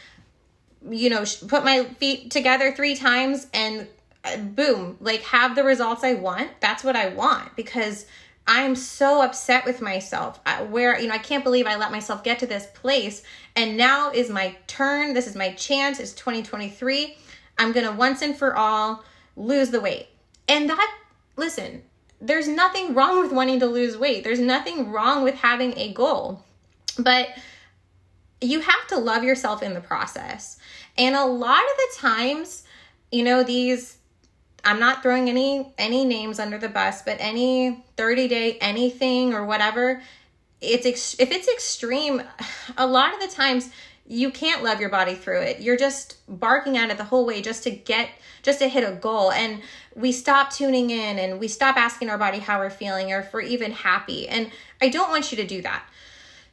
you 0.88 1.10
know, 1.10 1.26
put 1.48 1.66
my 1.66 1.84
feet 1.84 2.32
together 2.32 2.72
3 2.72 2.96
times 2.96 3.48
and 3.54 3.88
uh, 4.24 4.38
boom, 4.38 4.98
like 5.02 5.24
have 5.24 5.56
the 5.56 5.64
results 5.64 6.04
I 6.04 6.14
want. 6.14 6.50
That's 6.62 6.84
what 6.84 6.96
I 6.96 7.10
want 7.10 7.56
because 7.56 8.06
I'm 8.52 8.76
so 8.76 9.22
upset 9.22 9.64
with 9.64 9.80
myself. 9.80 10.40
Where, 10.70 11.00
you 11.00 11.08
know, 11.08 11.14
I 11.14 11.20
can't 11.20 11.44
believe 11.44 11.68
I 11.68 11.76
let 11.76 11.92
myself 11.92 12.24
get 12.24 12.40
to 12.40 12.48
this 12.48 12.66
place. 12.74 13.22
And 13.56 13.78
now 13.78 14.10
is 14.12 14.28
my 14.32 14.58
turn. 14.66 15.14
This 15.14 15.28
is 15.28 15.36
my 15.36 15.54
chance. 15.54 16.00
It's 16.00 16.14
2023. 16.14 17.16
I'm 17.60 17.72
going 17.72 17.86
to 17.86 17.92
once 17.92 18.24
and 18.24 18.36
for 18.36 18.56
all 18.58 19.04
lose 19.36 19.70
the 19.70 19.80
weight. 19.80 20.08
And 20.48 20.68
that, 20.68 20.98
listen, 21.36 21.84
there's 22.20 22.48
nothing 22.48 22.96
wrong 22.96 23.22
with 23.22 23.32
wanting 23.32 23.60
to 23.60 23.68
lose 23.68 23.96
weight. 23.96 24.24
There's 24.24 24.40
nothing 24.40 24.90
wrong 24.90 25.24
with 25.24 25.36
having 25.36 25.78
a 25.78 25.94
goal. 25.94 26.44
But 26.98 27.30
you 28.42 28.62
have 28.62 28.88
to 28.88 28.98
love 28.98 29.24
yourself 29.24 29.62
in 29.62 29.76
the 29.76 29.80
process. 29.80 30.58
And 30.98 31.16
a 31.16 31.24
lot 31.24 31.60
of 31.60 31.78
the 31.78 32.00
times, 32.00 32.64
you 33.12 33.24
know, 33.24 33.44
these 33.44 33.99
I'm 34.64 34.80
not 34.80 35.02
throwing 35.02 35.30
any 35.30 35.74
any 35.78 36.06
names 36.06 36.40
under 36.40 36.58
the 36.58 36.70
bus, 36.70 37.02
but 37.02 37.18
any 37.20 37.84
30 37.98 38.28
day 38.28 38.58
anything 38.60 39.34
or 39.34 39.46
whatever, 39.46 40.02
it's 40.62 40.86
ex- 40.86 41.16
if 41.20 41.32
it's 41.32 41.48
extreme, 41.48 42.22
a 42.78 42.88
lot 42.88 43.14
of 43.14 43.20
the 43.20 43.34
times 43.36 43.70
you 44.06 44.32
can't 44.32 44.64
love 44.64 44.80
your 44.80 44.90
body 44.90 45.14
through 45.14 45.42
it. 45.42 45.62
You're 45.62 45.78
just 45.78 46.18
barking 46.28 46.78
at 46.78 46.90
it 46.90 46.98
the 46.98 47.04
whole 47.04 47.26
way 47.26 47.42
just 47.42 47.64
to 47.64 47.72
get 47.72 48.10
just 48.42 48.60
to 48.60 48.68
hit 48.68 48.88
a 48.88 48.94
goal 48.94 49.32
and 49.32 49.62
we 49.96 50.12
stop 50.12 50.52
tuning 50.52 50.90
in 50.90 51.20
and 51.20 51.40
we 51.40 51.48
stop 51.48 51.76
asking 51.78 52.10
our 52.10 52.18
body 52.18 52.40
how 52.40 52.58
we're 52.60 52.70
feeling 52.70 53.12
or 53.12 53.20
if 53.20 53.34
we're 53.34 53.42
even 53.42 53.72
happy. 53.72 54.28
And 54.28 54.52
I 54.82 54.90
don't 54.90 55.10
want 55.10 55.32
you 55.32 55.38
to 55.38 55.46
do 55.46 55.62
that. 55.62 55.84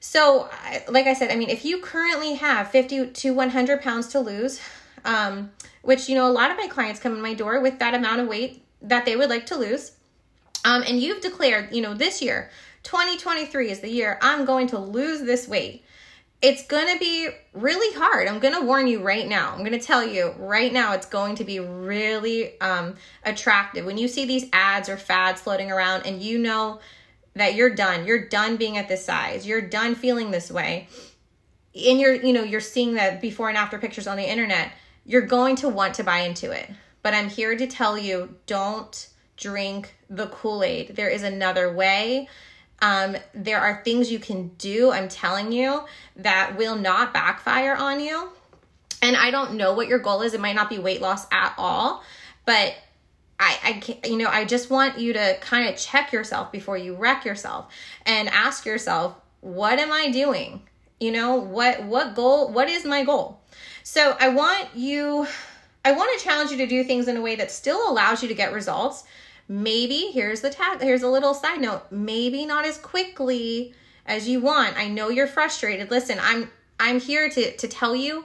So, 0.00 0.48
like 0.88 1.06
I 1.06 1.14
said, 1.14 1.30
I 1.30 1.36
mean, 1.36 1.48
if 1.48 1.64
you 1.64 1.80
currently 1.80 2.34
have 2.34 2.70
50 2.70 3.08
to 3.10 3.34
100 3.34 3.82
pounds 3.82 4.08
to 4.08 4.20
lose, 4.20 4.60
um, 5.06 5.52
which, 5.82 6.08
you 6.08 6.14
know, 6.14 6.28
a 6.28 6.32
lot 6.32 6.50
of 6.50 6.56
my 6.56 6.66
clients 6.66 7.00
come 7.00 7.14
in 7.14 7.22
my 7.22 7.32
door 7.32 7.60
with 7.60 7.78
that 7.78 7.94
amount 7.94 8.20
of 8.20 8.28
weight 8.28 8.64
that 8.82 9.06
they 9.06 9.16
would 9.16 9.30
like 9.30 9.46
to 9.46 9.56
lose. 9.56 9.92
Um, 10.64 10.82
and 10.86 11.00
you've 11.00 11.20
declared, 11.20 11.74
you 11.74 11.80
know, 11.80 11.94
this 11.94 12.20
year, 12.20 12.50
2023 12.82 13.70
is 13.70 13.80
the 13.80 13.88
year 13.88 14.18
I'm 14.20 14.44
going 14.44 14.66
to 14.68 14.78
lose 14.78 15.22
this 15.22 15.48
weight. 15.48 15.84
It's 16.42 16.66
going 16.66 16.92
to 16.92 16.98
be 16.98 17.28
really 17.54 17.96
hard. 17.96 18.28
I'm 18.28 18.40
going 18.40 18.54
to 18.54 18.60
warn 18.60 18.88
you 18.88 19.00
right 19.00 19.26
now. 19.26 19.52
I'm 19.52 19.60
going 19.60 19.72
to 19.72 19.78
tell 19.78 20.04
you 20.04 20.34
right 20.38 20.72
now 20.72 20.92
it's 20.92 21.06
going 21.06 21.36
to 21.36 21.44
be 21.44 21.60
really 21.60 22.60
um, 22.60 22.94
attractive. 23.24 23.86
When 23.86 23.96
you 23.96 24.06
see 24.06 24.26
these 24.26 24.46
ads 24.52 24.88
or 24.88 24.96
fads 24.96 25.40
floating 25.40 25.72
around 25.72 26.04
and 26.04 26.20
you 26.20 26.38
know 26.38 26.80
that 27.34 27.54
you're 27.54 27.74
done, 27.74 28.06
you're 28.06 28.28
done 28.28 28.56
being 28.56 28.76
at 28.76 28.88
this 28.88 29.04
size, 29.04 29.46
you're 29.46 29.62
done 29.62 29.94
feeling 29.94 30.30
this 30.30 30.50
way, 30.50 30.88
and 31.74 32.00
you're, 32.00 32.14
you 32.14 32.32
know, 32.32 32.42
you're 32.42 32.60
seeing 32.60 32.94
that 32.94 33.20
before 33.20 33.48
and 33.48 33.56
after 33.56 33.78
pictures 33.78 34.06
on 34.06 34.16
the 34.16 34.28
internet 34.28 34.72
you're 35.06 35.22
going 35.22 35.56
to 35.56 35.68
want 35.68 35.94
to 35.94 36.04
buy 36.04 36.20
into 36.20 36.50
it. 36.50 36.68
But 37.02 37.14
I'm 37.14 37.28
here 37.28 37.56
to 37.56 37.66
tell 37.66 37.96
you 37.96 38.34
don't 38.46 39.08
drink 39.36 39.94
the 40.10 40.26
Kool 40.26 40.64
Aid. 40.64 40.96
There 40.96 41.08
is 41.08 41.22
another 41.22 41.72
way. 41.72 42.28
Um, 42.82 43.16
there 43.32 43.60
are 43.60 43.82
things 43.84 44.10
you 44.10 44.18
can 44.18 44.48
do, 44.58 44.90
I'm 44.90 45.08
telling 45.08 45.52
you, 45.52 45.84
that 46.16 46.56
will 46.58 46.76
not 46.76 47.14
backfire 47.14 47.74
on 47.74 48.00
you. 48.00 48.28
And 49.00 49.16
I 49.16 49.30
don't 49.30 49.54
know 49.54 49.72
what 49.74 49.88
your 49.88 49.98
goal 49.98 50.22
is. 50.22 50.34
It 50.34 50.40
might 50.40 50.56
not 50.56 50.68
be 50.68 50.78
weight 50.78 51.00
loss 51.00 51.26
at 51.30 51.54
all, 51.56 52.02
but 52.44 52.74
I, 53.38 53.58
I 53.64 53.72
can't, 53.74 54.04
you 54.06 54.16
know, 54.16 54.28
I 54.28 54.44
just 54.44 54.70
want 54.70 54.98
you 54.98 55.12
to 55.12 55.38
kind 55.40 55.68
of 55.68 55.76
check 55.76 56.12
yourself 56.12 56.50
before 56.50 56.76
you 56.76 56.94
wreck 56.94 57.24
yourself 57.24 57.72
and 58.04 58.28
ask 58.28 58.66
yourself, 58.66 59.14
what 59.40 59.78
am 59.78 59.92
I 59.92 60.10
doing? 60.10 60.62
You 60.98 61.12
know, 61.12 61.36
what, 61.36 61.84
what 61.84 62.14
goal, 62.14 62.50
what 62.50 62.68
is 62.68 62.84
my 62.84 63.04
goal? 63.04 63.40
So 63.88 64.16
I 64.18 64.30
want 64.30 64.74
you, 64.74 65.28
I 65.84 65.92
want 65.92 66.18
to 66.18 66.24
challenge 66.24 66.50
you 66.50 66.56
to 66.56 66.66
do 66.66 66.82
things 66.82 67.06
in 67.06 67.16
a 67.16 67.20
way 67.20 67.36
that 67.36 67.52
still 67.52 67.88
allows 67.88 68.20
you 68.20 68.26
to 68.26 68.34
get 68.34 68.52
results. 68.52 69.04
Maybe 69.46 70.10
here's 70.12 70.40
the 70.40 70.50
tag, 70.50 70.82
here's 70.82 71.04
a 71.04 71.08
little 71.08 71.34
side 71.34 71.60
note. 71.60 71.82
Maybe 71.92 72.44
not 72.46 72.64
as 72.64 72.78
quickly 72.78 73.74
as 74.04 74.28
you 74.28 74.40
want. 74.40 74.76
I 74.76 74.88
know 74.88 75.08
you're 75.08 75.28
frustrated. 75.28 75.92
Listen, 75.92 76.18
I'm 76.20 76.50
I'm 76.80 76.98
here 76.98 77.30
to 77.30 77.56
to 77.56 77.68
tell 77.68 77.94
you 77.94 78.24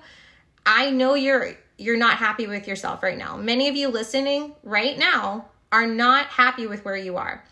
I 0.65 0.89
know 0.89 1.13
you're 1.13 1.51
you're 1.77 1.96
not 1.96 2.18
happy 2.18 2.48
with 2.48 2.68
yourself 2.68 3.03
right 3.03 3.18
now. 3.18 3.38
Many 3.38 3.70
of 3.70 3.75
you 3.75 3.89
listening 3.89 4.56
right 4.63 4.98
now 4.98 5.46
are 5.72 5.86
not 5.86 6.25
happy 6.25 6.65
with 6.65 6.84
where 6.84 6.98
you 6.98 7.18
are. 7.18 7.46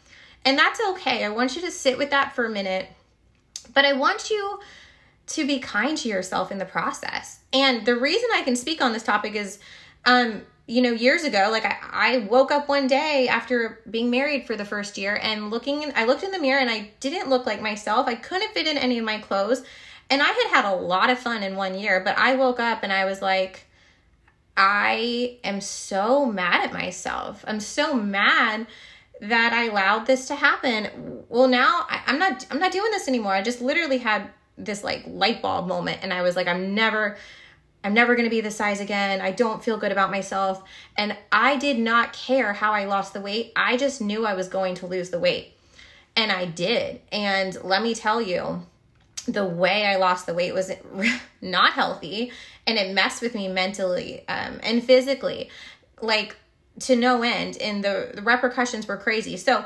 And 0.43 0.57
that's 0.57 0.81
okay. 0.93 1.23
I 1.23 1.29
want 1.29 1.55
you 1.55 1.61
to 1.61 1.69
sit 1.69 1.99
with 1.99 2.09
that 2.09 2.33
for 2.33 2.45
a 2.45 2.49
minute. 2.49 2.87
But 3.75 3.85
I 3.85 3.93
want 3.93 4.31
you 4.31 4.59
to 5.29 5.45
be 5.45 5.59
kind 5.59 5.98
to 5.98 6.09
yourself 6.09 6.51
in 6.51 6.57
the 6.57 6.65
process. 6.65 7.39
And 7.53 7.86
the 7.86 7.95
reason 7.95 8.29
I 8.33 8.41
can 8.41 8.55
speak 8.55 8.81
on 8.81 8.93
this 8.93 9.03
topic 9.03 9.36
is, 9.36 9.59
um, 10.05 10.43
you 10.67 10.81
know, 10.81 10.91
years 10.91 11.24
ago, 11.24 11.50
like 11.51 11.65
I, 11.65 11.77
I 11.91 12.17
woke 12.29 12.51
up 12.51 12.67
one 12.67 12.88
day 12.88 13.27
after 13.27 13.79
being 13.89 14.09
married 14.09 14.45
for 14.45 14.55
the 14.55 14.65
first 14.65 14.98
year 14.98 15.19
and 15.21 15.50
looking, 15.50 15.91
I 15.95 16.05
looked 16.05 16.24
in 16.24 16.31
the 16.31 16.39
mirror 16.39 16.59
and 16.59 16.69
I 16.69 16.91
didn't 17.00 17.29
look 17.29 17.45
like 17.45 17.62
myself. 17.62 18.07
I 18.07 18.15
couldn't 18.15 18.53
fit 18.53 18.67
in 18.67 18.77
any 18.77 18.98
of 19.00 19.05
my 19.05 19.17
clothes. 19.19 19.63
And 20.12 20.21
I 20.21 20.27
had 20.27 20.48
had 20.50 20.65
a 20.65 20.75
lot 20.75 21.09
of 21.09 21.19
fun 21.19 21.43
in 21.43 21.55
one 21.55 21.77
year, 21.77 22.01
but 22.03 22.17
I 22.17 22.36
woke 22.36 22.59
up 22.59 22.83
and 22.83 22.91
I 22.91 23.05
was 23.05 23.21
like, 23.21 23.65
I 24.57 25.38
am 25.43 25.62
so 25.62 26.25
mad 26.25 26.65
at 26.65 26.74
myself. 26.74 27.45
I'm 27.48 27.59
so 27.59 27.93
mad 27.93 28.67
that 29.21 29.53
I 29.53 29.65
allowed 29.65 30.05
this 30.05 30.27
to 30.27 30.36
happen. 30.36 31.24
Well, 31.29 31.48
now 31.48 31.86
I, 31.89 32.01
I'm 32.07 32.19
not 32.19 32.45
I'm 32.50 32.59
not 32.59 32.71
doing 32.71 32.91
this 32.91 33.07
anymore. 33.07 33.33
I 33.33 33.41
just 33.41 33.62
literally 33.62 34.00
had 34.00 34.29
this 34.59 34.83
like 34.83 35.03
light 35.07 35.41
bulb 35.41 35.67
moment 35.67 35.99
and 36.03 36.13
I 36.13 36.21
was 36.21 36.35
like 36.35 36.47
I'm 36.47 36.75
never 36.75 37.17
I'm 37.83 37.93
never 37.93 38.15
going 38.15 38.25
to 38.25 38.29
be 38.29 38.41
this 38.41 38.57
size 38.57 38.81
again. 38.81 39.21
I 39.21 39.31
don't 39.31 39.63
feel 39.63 39.77
good 39.77 39.91
about 39.91 40.11
myself. 40.11 40.63
And 40.97 41.15
I 41.31 41.55
did 41.55 41.79
not 41.79 42.11
care 42.11 42.51
how 42.53 42.73
I 42.73 42.85
lost 42.85 43.13
the 43.13 43.21
weight. 43.21 43.53
I 43.55 43.77
just 43.77 44.01
knew 44.01 44.25
I 44.25 44.33
was 44.33 44.49
going 44.49 44.75
to 44.75 44.85
lose 44.85 45.11
the 45.11 45.19
weight. 45.19 45.55
And 46.15 46.31
I 46.31 46.45
did. 46.45 46.99
And 47.11 47.57
let 47.63 47.81
me 47.81 47.95
tell 47.95 48.21
you, 48.21 48.63
the 49.27 49.45
way 49.45 49.85
I 49.85 49.95
lost 49.95 50.25
the 50.25 50.33
weight 50.33 50.53
was 50.53 50.71
not 51.41 51.73
healthy 51.73 52.31
and 52.65 52.77
it 52.77 52.93
messed 52.93 53.21
with 53.21 53.35
me 53.35 53.47
mentally 53.47 54.27
um, 54.27 54.59
and 54.61 54.83
physically, 54.83 55.49
like 56.01 56.35
to 56.81 56.95
no 56.95 57.21
end. 57.21 57.57
And 57.57 57.83
the, 57.83 58.11
the 58.13 58.21
repercussions 58.21 58.87
were 58.87 58.97
crazy. 58.97 59.37
So 59.37 59.65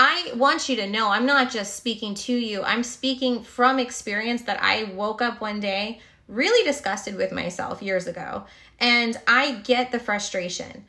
I 0.00 0.32
want 0.36 0.68
you 0.68 0.76
to 0.76 0.88
know 0.88 1.08
I'm 1.08 1.26
not 1.26 1.50
just 1.50 1.76
speaking 1.76 2.14
to 2.14 2.32
you, 2.32 2.62
I'm 2.62 2.84
speaking 2.84 3.42
from 3.42 3.80
experience 3.80 4.42
that 4.42 4.62
I 4.62 4.84
woke 4.84 5.20
up 5.20 5.40
one 5.40 5.58
day 5.58 6.00
really 6.28 6.62
disgusted 6.64 7.16
with 7.16 7.32
myself 7.32 7.82
years 7.82 8.06
ago. 8.06 8.44
And 8.78 9.18
I 9.26 9.56
get 9.56 9.90
the 9.90 9.98
frustration. 9.98 10.84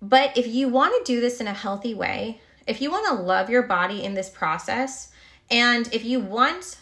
But 0.00 0.36
if 0.36 0.48
you 0.48 0.68
want 0.68 1.06
to 1.06 1.12
do 1.12 1.20
this 1.20 1.40
in 1.40 1.46
a 1.46 1.52
healthy 1.52 1.94
way, 1.94 2.40
if 2.66 2.80
you 2.80 2.90
want 2.90 3.06
to 3.06 3.22
love 3.22 3.48
your 3.48 3.62
body 3.62 4.02
in 4.02 4.14
this 4.14 4.28
process, 4.28 5.12
and 5.48 5.92
if 5.92 6.04
you 6.04 6.18
want 6.18 6.78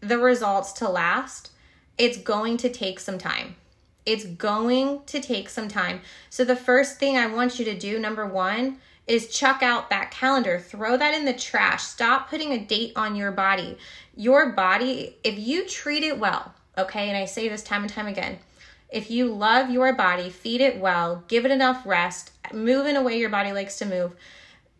the 0.00 0.18
results 0.18 0.72
to 0.74 0.88
last, 0.88 1.50
it's 1.98 2.16
going 2.16 2.56
to 2.58 2.70
take 2.70 2.98
some 2.98 3.18
time. 3.18 3.56
It's 4.06 4.24
going 4.24 5.02
to 5.06 5.20
take 5.20 5.50
some 5.50 5.68
time. 5.68 6.00
So, 6.30 6.44
the 6.44 6.56
first 6.56 6.98
thing 6.98 7.16
I 7.16 7.26
want 7.26 7.58
you 7.58 7.64
to 7.66 7.78
do, 7.78 7.98
number 7.98 8.26
one, 8.26 8.78
is 9.12 9.28
chuck 9.28 9.62
out 9.62 9.90
that 9.90 10.10
calendar. 10.10 10.58
Throw 10.58 10.96
that 10.96 11.14
in 11.14 11.24
the 11.24 11.32
trash. 11.32 11.82
Stop 11.82 12.30
putting 12.30 12.52
a 12.52 12.58
date 12.58 12.92
on 12.96 13.16
your 13.16 13.32
body. 13.32 13.76
Your 14.16 14.52
body, 14.52 15.16
if 15.24 15.38
you 15.38 15.66
treat 15.66 16.02
it 16.02 16.18
well, 16.18 16.54
okay, 16.76 17.08
and 17.08 17.16
I 17.16 17.24
say 17.24 17.48
this 17.48 17.62
time 17.62 17.82
and 17.82 17.92
time 17.92 18.06
again, 18.06 18.38
if 18.90 19.10
you 19.10 19.32
love 19.32 19.70
your 19.70 19.92
body, 19.94 20.28
feed 20.28 20.60
it 20.60 20.78
well, 20.78 21.24
give 21.28 21.44
it 21.44 21.50
enough 21.50 21.86
rest, 21.86 22.30
move 22.52 22.86
in 22.86 22.96
a 22.96 23.02
way 23.02 23.18
your 23.18 23.30
body 23.30 23.52
likes 23.52 23.78
to 23.78 23.86
move, 23.86 24.14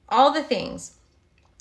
all 0.09 0.33
the 0.33 0.43
things. 0.43 0.93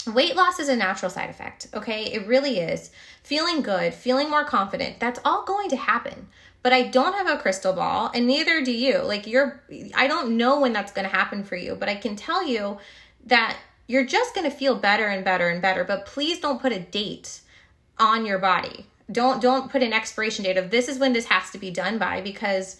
Weight 0.06 0.36
loss 0.36 0.60
is 0.60 0.68
a 0.68 0.76
natural 0.76 1.12
side 1.12 1.30
effect, 1.30 1.68
okay? 1.74 2.06
It 2.06 2.28
really 2.28 2.60
is. 2.60 2.92
Feeling 3.24 3.62
good, 3.62 3.94
feeling 3.94 4.30
more 4.30 4.44
confident, 4.44 5.00
that's 5.00 5.20
all 5.24 5.46
going 5.46 5.70
to 5.70 5.78
happen 5.78 6.28
but 6.64 6.74
I 6.74 6.84
don't 6.84 7.14
have 7.14 7.28
a 7.28 7.42
crystal 7.42 7.74
ball 7.74 8.12
and 8.14 8.28
neither 8.28 8.64
do 8.64 8.72
you. 8.72 9.00
Like 9.00 9.28
you're 9.28 9.62
I 9.96 10.08
don't 10.08 10.38
know 10.38 10.60
when 10.60 10.74
that's 10.74 10.92
going 10.92 11.10
to 11.10 11.16
happen 11.16 11.44
for 11.44 11.56
you, 11.56 11.76
but 11.76 11.90
I 11.90 11.96
can 11.96 12.16
tell 12.16 12.46
you 12.46 12.78
that 13.26 13.58
you're 13.88 14.06
just 14.06 14.34
going 14.36 14.50
to 14.50 14.56
feel 14.56 14.76
better 14.76 15.08
and 15.08 15.26
better 15.26 15.50
and 15.50 15.62
better, 15.62 15.84
but 15.84 16.06
please 16.06 16.40
don't 16.40 16.62
put 16.62 16.72
a 16.72 16.80
date 16.80 17.42
on 18.00 18.26
your 18.26 18.40
body. 18.40 18.86
Don't 19.12 19.42
don't 19.42 19.72
put 19.72 19.84
an 19.84 19.94
expiration 19.94 20.46
date 20.46 20.58
of 20.58 20.72
this 20.72 20.88
is 20.88 21.00
when 21.00 21.14
this 21.14 21.26
has 21.26 21.52
to 21.52 21.58
be 21.58 21.72
done 21.72 21.98
by 21.98 22.22
because 22.22 22.78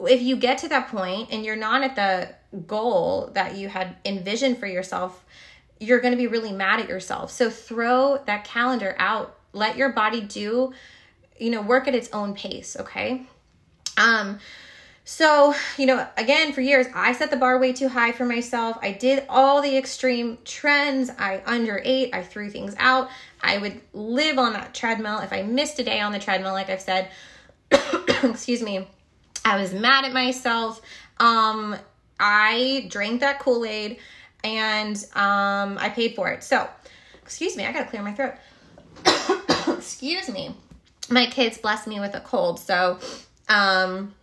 if 0.00 0.22
you 0.22 0.36
get 0.36 0.58
to 0.58 0.68
that 0.68 0.88
point 0.88 1.28
and 1.30 1.44
you're 1.44 1.56
not 1.56 1.82
at 1.82 1.96
the 1.96 2.34
goal 2.66 3.30
that 3.34 3.56
you 3.56 3.68
had 3.68 3.96
envisioned 4.04 4.58
for 4.58 4.66
yourself, 4.66 5.24
you're 5.78 6.00
going 6.00 6.12
to 6.12 6.18
be 6.18 6.26
really 6.26 6.52
mad 6.52 6.80
at 6.80 6.88
yourself. 6.88 7.30
So 7.30 7.50
throw 7.50 8.22
that 8.26 8.44
calendar 8.44 8.94
out. 8.98 9.36
Let 9.52 9.76
your 9.76 9.90
body 9.90 10.20
do 10.20 10.72
you 11.40 11.50
know, 11.50 11.62
work 11.62 11.88
at 11.88 11.94
its 11.94 12.08
own 12.12 12.34
pace, 12.34 12.76
okay? 12.78 13.26
Um, 13.96 14.38
so, 15.04 15.54
you 15.76 15.86
know, 15.86 16.06
again, 16.16 16.52
for 16.52 16.60
years, 16.60 16.86
I 16.94 17.14
set 17.14 17.30
the 17.30 17.36
bar 17.36 17.58
way 17.58 17.72
too 17.72 17.88
high 17.88 18.12
for 18.12 18.24
myself. 18.24 18.78
I 18.80 18.92
did 18.92 19.24
all 19.28 19.60
the 19.60 19.76
extreme 19.76 20.38
trends. 20.44 21.10
I 21.18 21.38
underate, 21.46 22.14
I 22.14 22.22
threw 22.22 22.50
things 22.50 22.76
out. 22.78 23.08
I 23.40 23.58
would 23.58 23.80
live 23.92 24.38
on 24.38 24.52
that 24.52 24.74
treadmill. 24.74 25.18
If 25.18 25.32
I 25.32 25.42
missed 25.42 25.78
a 25.80 25.84
day 25.84 26.00
on 26.00 26.12
the 26.12 26.18
treadmill, 26.18 26.52
like 26.52 26.70
I've 26.70 26.80
said, 26.80 27.10
excuse 28.22 28.62
me, 28.62 28.86
I 29.44 29.60
was 29.60 29.72
mad 29.72 30.04
at 30.04 30.12
myself. 30.12 30.80
Um, 31.18 31.76
I 32.20 32.86
drank 32.88 33.20
that 33.20 33.40
Kool 33.40 33.64
Aid 33.64 33.98
and 34.44 34.96
um, 35.14 35.78
I 35.78 35.90
paid 35.94 36.14
for 36.14 36.30
it. 36.30 36.44
So, 36.44 36.68
excuse 37.22 37.56
me, 37.56 37.64
I 37.64 37.72
gotta 37.72 37.88
clear 37.88 38.02
my 38.02 38.12
throat. 38.12 38.34
excuse 39.76 40.28
me. 40.28 40.54
My 41.10 41.26
kids 41.26 41.58
blessed 41.58 41.86
me 41.88 42.00
with 42.00 42.14
a 42.14 42.20
cold, 42.20 42.58
so 42.60 42.98
um 43.48 44.14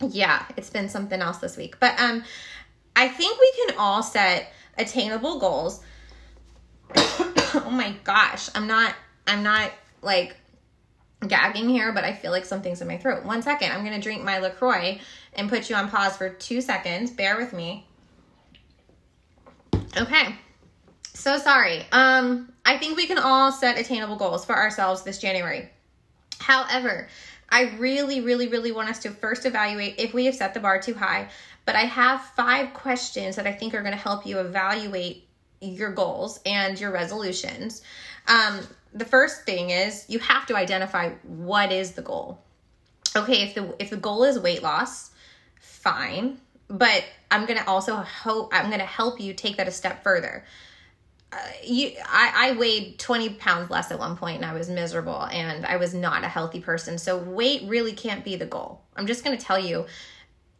yeah, 0.00 0.44
it's 0.56 0.70
been 0.70 0.88
something 0.88 1.20
else 1.20 1.38
this 1.38 1.56
week. 1.56 1.80
But 1.80 1.98
um 2.00 2.22
I 2.94 3.08
think 3.08 3.40
we 3.40 3.66
can 3.66 3.78
all 3.78 4.02
set 4.02 4.52
attainable 4.76 5.38
goals. 5.38 5.80
oh 6.96 7.70
my 7.70 7.94
gosh, 8.04 8.48
I'm 8.54 8.66
not 8.66 8.94
I'm 9.26 9.42
not 9.42 9.72
like 10.02 10.36
gagging 11.26 11.68
here, 11.68 11.92
but 11.92 12.04
I 12.04 12.12
feel 12.12 12.30
like 12.30 12.44
something's 12.44 12.80
in 12.80 12.88
my 12.88 12.98
throat. 12.98 13.24
One 13.24 13.42
second, 13.42 13.72
I'm 13.72 13.84
gonna 13.84 14.00
drink 14.00 14.22
my 14.22 14.38
LaCroix 14.38 15.00
and 15.34 15.48
put 15.48 15.68
you 15.70 15.76
on 15.76 15.88
pause 15.88 16.16
for 16.16 16.28
two 16.28 16.60
seconds. 16.60 17.10
Bear 17.10 17.36
with 17.36 17.52
me. 17.52 17.86
Okay. 19.96 20.34
So 21.14 21.36
sorry. 21.38 21.84
Um, 21.90 22.52
I 22.64 22.78
think 22.78 22.96
we 22.96 23.06
can 23.06 23.18
all 23.18 23.50
set 23.50 23.78
attainable 23.78 24.16
goals 24.16 24.44
for 24.44 24.54
ourselves 24.56 25.02
this 25.02 25.18
January. 25.18 25.70
However, 26.38 27.08
I 27.48 27.74
really, 27.78 28.20
really, 28.20 28.48
really 28.48 28.72
want 28.72 28.90
us 28.90 28.98
to 29.00 29.10
first 29.10 29.46
evaluate 29.46 29.94
if 29.98 30.12
we 30.12 30.26
have 30.26 30.34
set 30.34 30.54
the 30.54 30.60
bar 30.60 30.80
too 30.80 30.94
high. 30.94 31.28
But 31.64 31.76
I 31.76 31.82
have 31.82 32.22
five 32.36 32.72
questions 32.72 33.36
that 33.36 33.46
I 33.46 33.52
think 33.52 33.74
are 33.74 33.82
going 33.82 33.92
to 33.92 33.98
help 33.98 34.26
you 34.26 34.38
evaluate 34.38 35.26
your 35.60 35.92
goals 35.92 36.40
and 36.46 36.78
your 36.80 36.90
resolutions. 36.90 37.82
Um, 38.26 38.60
the 38.94 39.04
first 39.04 39.44
thing 39.44 39.70
is 39.70 40.04
you 40.08 40.18
have 40.20 40.46
to 40.46 40.56
identify 40.56 41.10
what 41.24 41.72
is 41.72 41.92
the 41.92 42.02
goal. 42.02 42.38
Okay, 43.16 43.42
if 43.42 43.54
the 43.54 43.74
if 43.78 43.90
the 43.90 43.96
goal 43.96 44.24
is 44.24 44.38
weight 44.38 44.62
loss, 44.62 45.10
fine. 45.60 46.38
But 46.68 47.04
I'm 47.30 47.46
gonna 47.46 47.64
also 47.66 47.96
hope 47.96 48.50
I'm 48.52 48.70
gonna 48.70 48.84
help 48.84 49.20
you 49.20 49.32
take 49.32 49.56
that 49.56 49.68
a 49.68 49.72
step 49.72 50.02
further. 50.02 50.44
You, 51.62 51.92
I, 52.06 52.50
I 52.50 52.52
weighed 52.52 52.98
20 52.98 53.30
pounds 53.34 53.70
less 53.70 53.90
at 53.90 53.98
one 53.98 54.16
point 54.16 54.36
and 54.36 54.44
I 54.46 54.54
was 54.54 54.70
miserable 54.70 55.24
and 55.24 55.66
I 55.66 55.76
was 55.76 55.92
not 55.92 56.24
a 56.24 56.28
healthy 56.28 56.60
person. 56.60 56.96
So 56.96 57.18
weight 57.18 57.62
really 57.66 57.92
can't 57.92 58.24
be 58.24 58.36
the 58.36 58.46
goal. 58.46 58.80
I'm 58.96 59.06
just 59.06 59.24
gonna 59.24 59.36
tell 59.36 59.58
you 59.58 59.86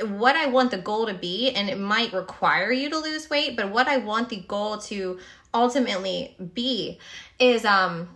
what 0.00 0.36
I 0.36 0.46
want 0.46 0.70
the 0.70 0.78
goal 0.78 1.06
to 1.06 1.14
be, 1.14 1.50
and 1.50 1.68
it 1.68 1.78
might 1.78 2.12
require 2.12 2.70
you 2.70 2.88
to 2.90 2.98
lose 2.98 3.28
weight, 3.28 3.56
but 3.56 3.70
what 3.70 3.88
I 3.88 3.96
want 3.96 4.28
the 4.28 4.36
goal 4.36 4.78
to 4.78 5.18
ultimately 5.52 6.36
be 6.54 6.98
is 7.38 7.64
um 7.64 8.08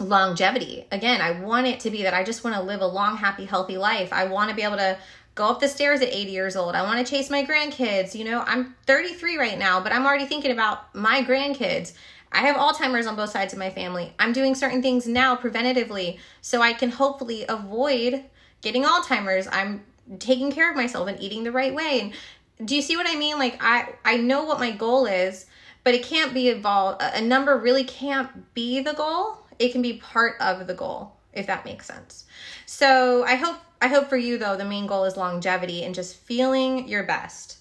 longevity. 0.00 0.86
Again, 0.92 1.20
I 1.20 1.40
want 1.40 1.66
it 1.66 1.80
to 1.80 1.90
be 1.90 2.02
that 2.04 2.14
I 2.14 2.22
just 2.22 2.44
want 2.44 2.54
to 2.56 2.62
live 2.62 2.80
a 2.80 2.86
long, 2.86 3.16
happy, 3.16 3.44
healthy 3.44 3.76
life. 3.76 4.12
I 4.12 4.24
want 4.24 4.50
to 4.50 4.56
be 4.56 4.62
able 4.62 4.76
to 4.76 4.96
go 5.38 5.46
up 5.46 5.60
the 5.60 5.68
stairs 5.68 6.02
at 6.02 6.08
80 6.08 6.32
years 6.32 6.56
old. 6.56 6.74
I 6.74 6.82
want 6.82 7.04
to 7.04 7.10
chase 7.10 7.30
my 7.30 7.44
grandkids. 7.44 8.12
You 8.12 8.24
know, 8.24 8.42
I'm 8.44 8.74
33 8.86 9.38
right 9.38 9.56
now, 9.56 9.80
but 9.80 9.92
I'm 9.92 10.04
already 10.04 10.26
thinking 10.26 10.50
about 10.50 10.92
my 10.96 11.22
grandkids. 11.22 11.92
I 12.32 12.38
have 12.40 12.56
Alzheimer's 12.56 13.06
on 13.06 13.14
both 13.14 13.30
sides 13.30 13.52
of 13.52 13.58
my 13.58 13.70
family. 13.70 14.12
I'm 14.18 14.32
doing 14.32 14.56
certain 14.56 14.82
things 14.82 15.06
now 15.06 15.36
preventatively 15.36 16.18
so 16.40 16.60
I 16.60 16.72
can 16.72 16.90
hopefully 16.90 17.44
avoid 17.48 18.24
getting 18.62 18.82
Alzheimer's. 18.82 19.46
I'm 19.50 19.84
taking 20.18 20.50
care 20.50 20.70
of 20.70 20.76
myself 20.76 21.06
and 21.08 21.22
eating 21.22 21.44
the 21.44 21.52
right 21.52 21.72
way. 21.72 22.00
And 22.02 22.68
do 22.68 22.74
you 22.74 22.82
see 22.82 22.96
what 22.96 23.06
I 23.08 23.14
mean? 23.14 23.38
Like 23.38 23.62
I 23.62 23.94
I 24.04 24.16
know 24.16 24.44
what 24.44 24.58
my 24.58 24.72
goal 24.72 25.06
is, 25.06 25.46
but 25.84 25.94
it 25.94 26.02
can't 26.02 26.34
be 26.34 26.50
involved. 26.50 27.00
A 27.00 27.22
number 27.22 27.56
really 27.56 27.84
can't 27.84 28.52
be 28.54 28.80
the 28.80 28.92
goal 28.92 29.38
it 29.58 29.72
can 29.72 29.82
be 29.82 29.94
part 29.94 30.40
of 30.40 30.66
the 30.66 30.74
goal 30.74 31.14
if 31.32 31.46
that 31.46 31.64
makes 31.64 31.86
sense. 31.86 32.24
So 32.66 33.24
I 33.24 33.36
hope 33.36 33.56
I 33.80 33.88
hope 33.88 34.08
for 34.08 34.16
you 34.16 34.38
though 34.38 34.56
the 34.56 34.64
main 34.64 34.86
goal 34.86 35.04
is 35.04 35.16
longevity 35.16 35.84
and 35.84 35.94
just 35.94 36.16
feeling 36.16 36.88
your 36.88 37.04
best. 37.04 37.58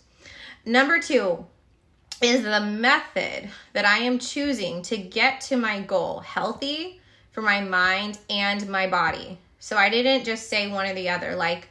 Number 0.66 1.00
2 1.00 1.46
is 2.22 2.44
the 2.44 2.62
method 2.62 3.50
that 3.74 3.86
I 3.86 4.00
am 4.00 4.18
choosing 4.18 4.82
to 4.84 4.98
get 4.98 5.42
to 5.42 5.58
my 5.58 5.82
goal 5.82 6.20
healthy 6.20 7.00
for 7.32 7.42
my 7.42 7.62
mind 7.62 8.18
and 8.30 8.68
my 8.68 8.88
body. 8.88 9.38
So 9.60 9.78
I 9.78 9.90
didn't 9.90 10.26
just 10.26 10.50
say 10.50 10.72
one 10.72 10.88
or 10.88 10.94
the 10.94 11.10
other 11.10 11.36
like 11.36 11.70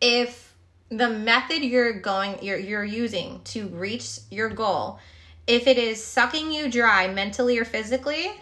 if 0.00 0.54
the 0.88 1.08
method 1.08 1.62
you're 1.62 2.00
going 2.00 2.42
you're 2.42 2.58
you're 2.58 2.84
using 2.84 3.40
to 3.44 3.66
reach 3.68 4.18
your 4.30 4.48
goal 4.48 4.98
if 5.46 5.66
it 5.66 5.78
is 5.78 6.02
sucking 6.02 6.52
you 6.52 6.70
dry 6.70 7.08
mentally 7.08 7.58
or 7.58 7.64
physically 7.64 8.32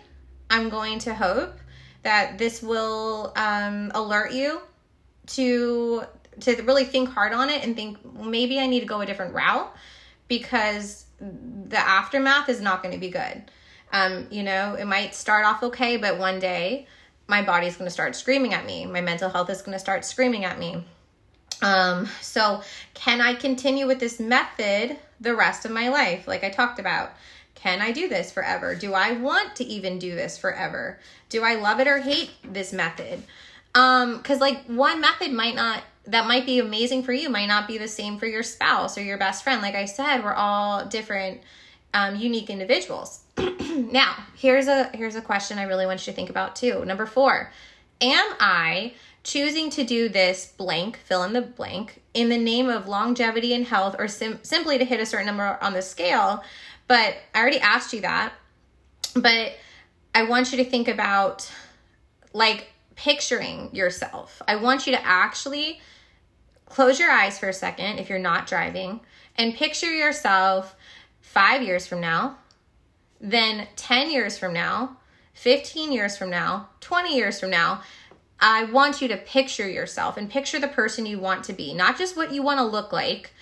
I'm 0.51 0.69
going 0.69 0.99
to 1.01 1.15
hope 1.15 1.59
that 2.03 2.37
this 2.37 2.63
will 2.63 3.33
um, 3.35 3.91
alert 3.95 4.33
you 4.33 4.61
to 5.29 6.05
to 6.41 6.63
really 6.63 6.85
think 6.85 7.09
hard 7.11 7.33
on 7.33 7.49
it 7.49 7.65
and 7.65 7.77
think 7.77 7.99
maybe 8.19 8.59
I 8.59 8.67
need 8.67 8.81
to 8.81 8.87
go 8.87 9.01
a 9.01 9.07
different 9.07 9.35
route 9.35 9.73
because 10.29 11.07
the 11.21 11.79
aftermath 11.79 12.49
is 12.49 12.61
not 12.61 12.83
going 12.83 12.95
to 12.95 13.01
be 13.01 13.11
good. 13.11 13.43
Um, 13.93 14.27
you 14.31 14.43
know, 14.43 14.75
it 14.75 14.87
might 14.87 15.15
start 15.15 15.47
off 15.47 15.63
okay, 15.63 15.97
but 15.97 16.19
one 16.19 16.41
day 16.41 16.87
my 17.29 17.43
body's 17.43 17.77
going 17.77 17.87
to 17.87 17.93
start 17.93 18.17
screaming 18.17 18.53
at 18.53 18.67
me. 18.67 18.87
My 18.87 19.01
mental 19.01 19.31
health 19.31 19.49
is 19.51 19.63
going 19.63 19.75
to 19.75 19.79
start 19.79 20.05
screaming 20.05 20.45
at 20.45 20.59
me. 20.59 20.85
Um, 21.63 22.09
so, 22.21 22.63
can 22.93 23.21
I 23.21 23.35
continue 23.35 23.87
with 23.87 24.01
this 24.01 24.19
method 24.19 24.99
the 25.21 25.35
rest 25.35 25.65
of 25.65 25.71
my 25.71 25.89
life, 25.89 26.27
like 26.27 26.45
I 26.45 26.51
talked 26.51 26.79
about? 26.79 27.13
Can 27.55 27.81
I 27.81 27.93
do 27.93 28.09
this 28.09 28.31
forever? 28.33 28.75
Do 28.75 28.93
I 28.93 29.13
want 29.13 29.57
to 29.57 29.65
even 29.65 29.99
do 29.99 30.15
this 30.15 30.37
forever? 30.37 30.99
Do 31.29 31.43
I 31.43 31.55
love 31.55 31.81
it 31.81 31.87
or 31.87 31.99
hate 31.99 32.31
this 32.43 32.73
method? 32.73 33.23
Um, 33.75 34.23
cuz 34.23 34.41
like 34.41 34.65
one 34.67 35.01
method 35.01 35.33
might 35.33 35.55
not 35.55 35.83
that 36.07 36.27
might 36.27 36.45
be 36.45 36.59
amazing 36.59 37.03
for 37.03 37.13
you 37.13 37.31
might 37.31 37.47
not 37.47 37.67
be 37.67 37.79
the 37.79 37.89
same 37.89 38.19
for 38.19 38.27
your 38.27 38.43
spouse 38.43 38.99
or 38.99 39.03
your 39.03 39.17
best 39.17 39.43
friend. 39.43 39.63
Like 39.63 39.75
I 39.75 39.87
said, 39.87 40.23
we're 40.23 40.35
all 40.35 40.85
different 40.85 41.41
um, 41.95 42.17
unique 42.17 42.51
individuals. 42.51 43.21
now, 43.39 44.15
here's 44.37 44.69
a 44.69 44.91
here's 44.95 45.17
a 45.17 45.23
question 45.23 45.59
I 45.59 45.65
really 45.65 45.87
want 45.87 46.07
you 46.07 46.13
to 46.13 46.17
think 46.17 46.31
about 46.31 46.57
too. 46.57 46.85
Number 46.85 47.07
4. 47.07 47.51
Am 48.01 48.35
I 48.39 48.95
choosing 49.23 49.71
to 49.71 49.85
do 49.85 50.11
this 50.11 50.53
blank, 50.59 50.99
fill 50.99 51.23
in 51.23 51.33
the 51.33 51.41
blank, 51.41 52.03
in 52.13 52.29
the 52.29 52.37
name 52.37 52.69
of 52.69 52.87
longevity 52.87 53.55
and 53.55 53.65
health 53.65 53.97
or 53.99 54.07
sim- 54.07 54.41
simply 54.43 54.77
to 54.77 54.85
hit 54.85 55.01
a 55.01 55.07
certain 55.07 55.27
number 55.27 55.59
on 55.63 55.73
the 55.73 55.81
scale 55.81 56.45
but 56.87 57.17
I 57.35 57.41
already 57.41 57.61
asked 57.61 57.93
you 57.93 58.01
that. 58.03 58.33
But 59.15 59.55
I 60.15 60.25
want 60.25 60.53
you 60.53 60.59
to 60.59 60.65
think 60.65 60.89
about 60.89 61.51
like 62.33 62.73
picturing 62.97 63.75
yourself. 63.75 64.41
I 64.47 64.57
want 64.57 64.87
you 64.87 64.93
to 64.93 65.05
actually 65.05 65.81
close 66.67 66.99
your 66.99 67.11
eyes 67.11 67.39
for 67.39 67.49
a 67.49 67.53
second 67.53 67.99
if 67.99 68.09
you're 68.09 68.19
not 68.19 68.47
driving 68.47 69.01
and 69.37 69.55
picture 69.55 69.91
yourself 69.91 70.77
five 71.21 71.63
years 71.63 71.87
from 71.87 72.01
now, 72.01 72.39
then 73.21 73.67
10 73.77 74.11
years 74.11 74.39
from 74.39 74.53
now, 74.53 74.97
15 75.35 75.93
years 75.93 76.17
from 76.17 76.31
now, 76.31 76.69
20 76.81 77.17
years 77.17 77.41
from 77.41 77.51
now. 77.51 77.83
I 78.41 78.65
want 78.65 79.01
you 79.01 79.09
to 79.09 79.17
picture 79.17 79.69
yourself 79.69 80.17
and 80.17 80.31
picture 80.31 80.61
the 80.61 80.69
person 80.69 81.07
you 81.07 81.19
want 81.19 81.45
to 81.45 81.53
be, 81.53 81.75
not 81.75 81.99
just 81.99 82.17
what 82.17 82.33
you 82.33 82.43
want 82.43 82.59
to 82.59 82.65
look 82.65 82.93
like, 82.93 83.33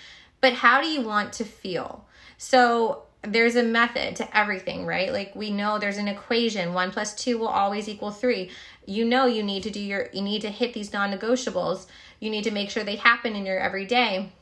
but 0.40 0.54
how 0.54 0.80
do 0.80 0.86
you 0.86 1.02
want 1.02 1.32
to 1.34 1.44
feel? 1.44 2.06
So 2.38 3.04
there's 3.22 3.56
a 3.56 3.62
method 3.62 4.16
to 4.16 4.36
everything, 4.36 4.84
right? 4.84 5.12
Like 5.12 5.34
we 5.34 5.50
know 5.50 5.78
there's 5.78 5.98
an 5.98 6.08
equation. 6.08 6.74
One 6.74 6.90
plus 6.90 7.14
two 7.14 7.38
will 7.38 7.48
always 7.48 7.88
equal 7.88 8.10
three. 8.10 8.50
You 8.84 9.04
know 9.04 9.26
you 9.26 9.42
need 9.42 9.62
to 9.62 9.70
do 9.70 9.80
your 9.80 10.08
you 10.12 10.22
need 10.22 10.42
to 10.42 10.50
hit 10.50 10.74
these 10.74 10.92
non-negotiables. 10.92 11.86
You 12.20 12.30
need 12.30 12.44
to 12.44 12.50
make 12.50 12.70
sure 12.70 12.84
they 12.84 12.96
happen 12.96 13.36
in 13.36 13.46
your 13.46 13.58
everyday. 13.58 14.32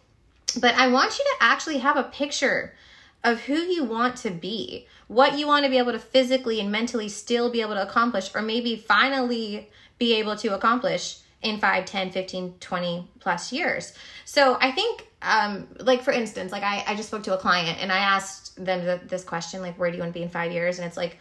But 0.60 0.74
I 0.74 0.88
want 0.88 1.18
you 1.18 1.24
to 1.24 1.44
actually 1.44 1.78
have 1.78 1.96
a 1.96 2.04
picture 2.04 2.74
of 3.22 3.40
who 3.40 3.54
you 3.54 3.84
want 3.84 4.16
to 4.16 4.30
be, 4.30 4.86
what 5.08 5.38
you 5.38 5.46
want 5.46 5.64
to 5.64 5.70
be 5.70 5.78
able 5.78 5.92
to 5.92 5.98
physically 5.98 6.58
and 6.58 6.72
mentally 6.72 7.08
still 7.08 7.50
be 7.50 7.60
able 7.60 7.74
to 7.74 7.82
accomplish, 7.82 8.34
or 8.34 8.42
maybe 8.42 8.76
finally 8.76 9.68
be 9.98 10.14
able 10.14 10.36
to 10.36 10.54
accomplish 10.54 11.19
in 11.42 11.58
5, 11.58 11.84
10, 11.84 12.10
15, 12.10 12.54
20 12.60 13.08
plus 13.18 13.52
years. 13.52 13.94
So 14.24 14.58
I 14.60 14.72
think 14.72 15.06
um, 15.22 15.68
like 15.78 16.02
for 16.02 16.12
instance, 16.12 16.52
like 16.52 16.62
I, 16.62 16.84
I 16.86 16.94
just 16.94 17.08
spoke 17.08 17.24
to 17.24 17.34
a 17.34 17.38
client 17.38 17.78
and 17.80 17.92
I 17.92 17.98
asked 17.98 18.62
them 18.64 18.84
the, 18.84 19.00
this 19.06 19.24
question, 19.24 19.60
like, 19.60 19.78
where 19.78 19.90
do 19.90 19.96
you 19.96 20.02
want 20.02 20.14
to 20.14 20.18
be 20.18 20.22
in 20.22 20.30
five 20.30 20.52
years? 20.52 20.78
And 20.78 20.86
it's 20.86 20.96
like 20.96 21.18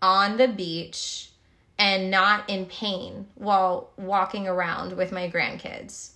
on 0.00 0.36
the 0.36 0.48
beach 0.48 1.30
and 1.78 2.10
not 2.10 2.48
in 2.48 2.66
pain 2.66 3.26
while 3.34 3.90
walking 3.96 4.48
around 4.48 4.96
with 4.96 5.12
my 5.12 5.28
grandkids. 5.28 6.10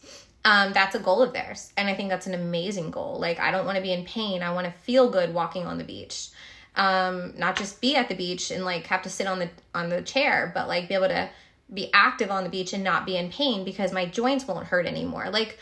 Um, 0.45 0.73
that's 0.73 0.95
a 0.95 1.01
goal 1.01 1.23
of 1.23 1.33
theirs. 1.33 1.73
And 1.77 1.89
I 1.89 1.95
think 1.95 2.09
that's 2.09 2.27
an 2.27 2.35
amazing 2.35 2.91
goal. 2.91 3.19
Like, 3.19 3.41
I 3.41 3.51
don't 3.51 3.67
want 3.67 3.77
to 3.77 3.83
be 3.83 3.93
in 3.93 4.05
pain. 4.05 4.43
I 4.43 4.53
want 4.53 4.67
to 4.67 4.73
feel 4.73 5.11
good 5.11 5.35
walking 5.35 5.67
on 5.67 5.77
the 5.77 5.85
beach. 5.85 6.29
Um, 6.77 7.35
not 7.37 7.57
just 7.57 7.81
be 7.81 7.97
at 7.97 8.09
the 8.09 8.15
beach 8.15 8.51
and 8.51 8.65
like 8.65 8.87
have 8.87 9.03
to 9.03 9.11
sit 9.11 9.27
on 9.27 9.39
the 9.39 9.49
on 9.75 9.89
the 9.89 10.03
chair, 10.03 10.53
but 10.55 10.69
like 10.69 10.89
be 10.89 10.95
able 10.95 11.09
to 11.09 11.29
be 11.73 11.91
active 11.93 12.31
on 12.31 12.45
the 12.45 12.51
beach 12.51 12.73
and 12.73 12.85
not 12.85 13.07
be 13.07 13.17
in 13.17 13.31
pain 13.31 13.65
because 13.65 13.93
my 13.93 14.07
joints 14.07 14.47
won't 14.47 14.67
hurt 14.67 14.87
anymore. 14.87 15.31
Like 15.31 15.59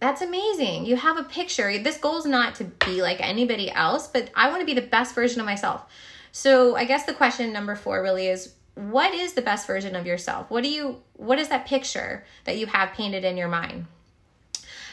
that's 0.00 0.22
amazing. 0.22 0.84
You 0.84 0.96
have 0.96 1.16
a 1.16 1.22
picture. 1.22 1.78
This 1.78 1.98
goal 1.98 2.18
is 2.18 2.26
not 2.26 2.56
to 2.56 2.64
be 2.64 3.02
like 3.02 3.20
anybody 3.20 3.70
else, 3.70 4.08
but 4.08 4.30
I 4.34 4.48
want 4.48 4.60
to 4.60 4.66
be 4.66 4.74
the 4.74 4.86
best 4.86 5.14
version 5.14 5.40
of 5.40 5.46
myself. 5.46 5.84
So 6.32 6.74
I 6.74 6.84
guess 6.84 7.04
the 7.04 7.14
question 7.14 7.52
number 7.52 7.76
four 7.76 8.02
really 8.02 8.26
is 8.26 8.54
what 8.74 9.14
is 9.14 9.34
the 9.34 9.42
best 9.42 9.66
version 9.66 9.94
of 9.94 10.06
yourself? 10.06 10.50
What 10.50 10.64
do 10.64 10.70
you 10.70 11.02
what 11.14 11.38
is 11.38 11.48
that 11.48 11.66
picture 11.66 12.24
that 12.44 12.56
you 12.56 12.66
have 12.66 12.94
painted 12.94 13.24
in 13.24 13.36
your 13.36 13.48
mind? 13.48 13.86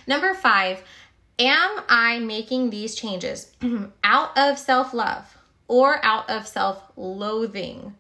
Number 0.06 0.34
five, 0.34 0.84
am 1.40 1.82
I 1.88 2.20
making 2.20 2.70
these 2.70 2.96
changes 2.96 3.52
out 4.04 4.38
of 4.38 4.60
self-love 4.60 5.39
or 5.70 6.04
out 6.04 6.30
of 6.30 6.46
self 6.46 6.84
loathing? 6.98 7.96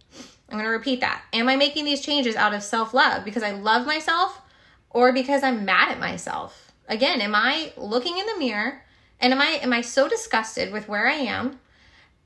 I'm 0.50 0.58
going 0.58 0.66
to 0.66 0.72
repeat 0.72 1.00
that. 1.00 1.24
Am 1.32 1.48
I 1.48 1.56
making 1.56 1.86
these 1.86 2.02
changes 2.02 2.36
out 2.36 2.54
of 2.54 2.64
self 2.64 2.94
love 2.94 3.24
because 3.24 3.44
I 3.44 3.52
love 3.52 3.86
myself 3.86 4.42
or 4.90 5.14
because 5.14 5.44
I'm 5.44 5.64
mad 5.64 5.90
at 5.92 6.00
myself? 6.00 6.74
Again, 6.90 7.22
am 7.22 7.36
I 7.36 7.72
looking 7.78 8.18
in 8.18 8.26
the 8.26 8.38
mirror 8.38 8.82
and 9.22 9.32
am 9.32 9.40
I 9.40 9.60
am 9.62 9.72
I 9.72 9.82
so 9.82 10.10
disgusted 10.10 10.74
with 10.74 10.90
where 10.90 11.08
I 11.08 11.14
am 11.14 11.60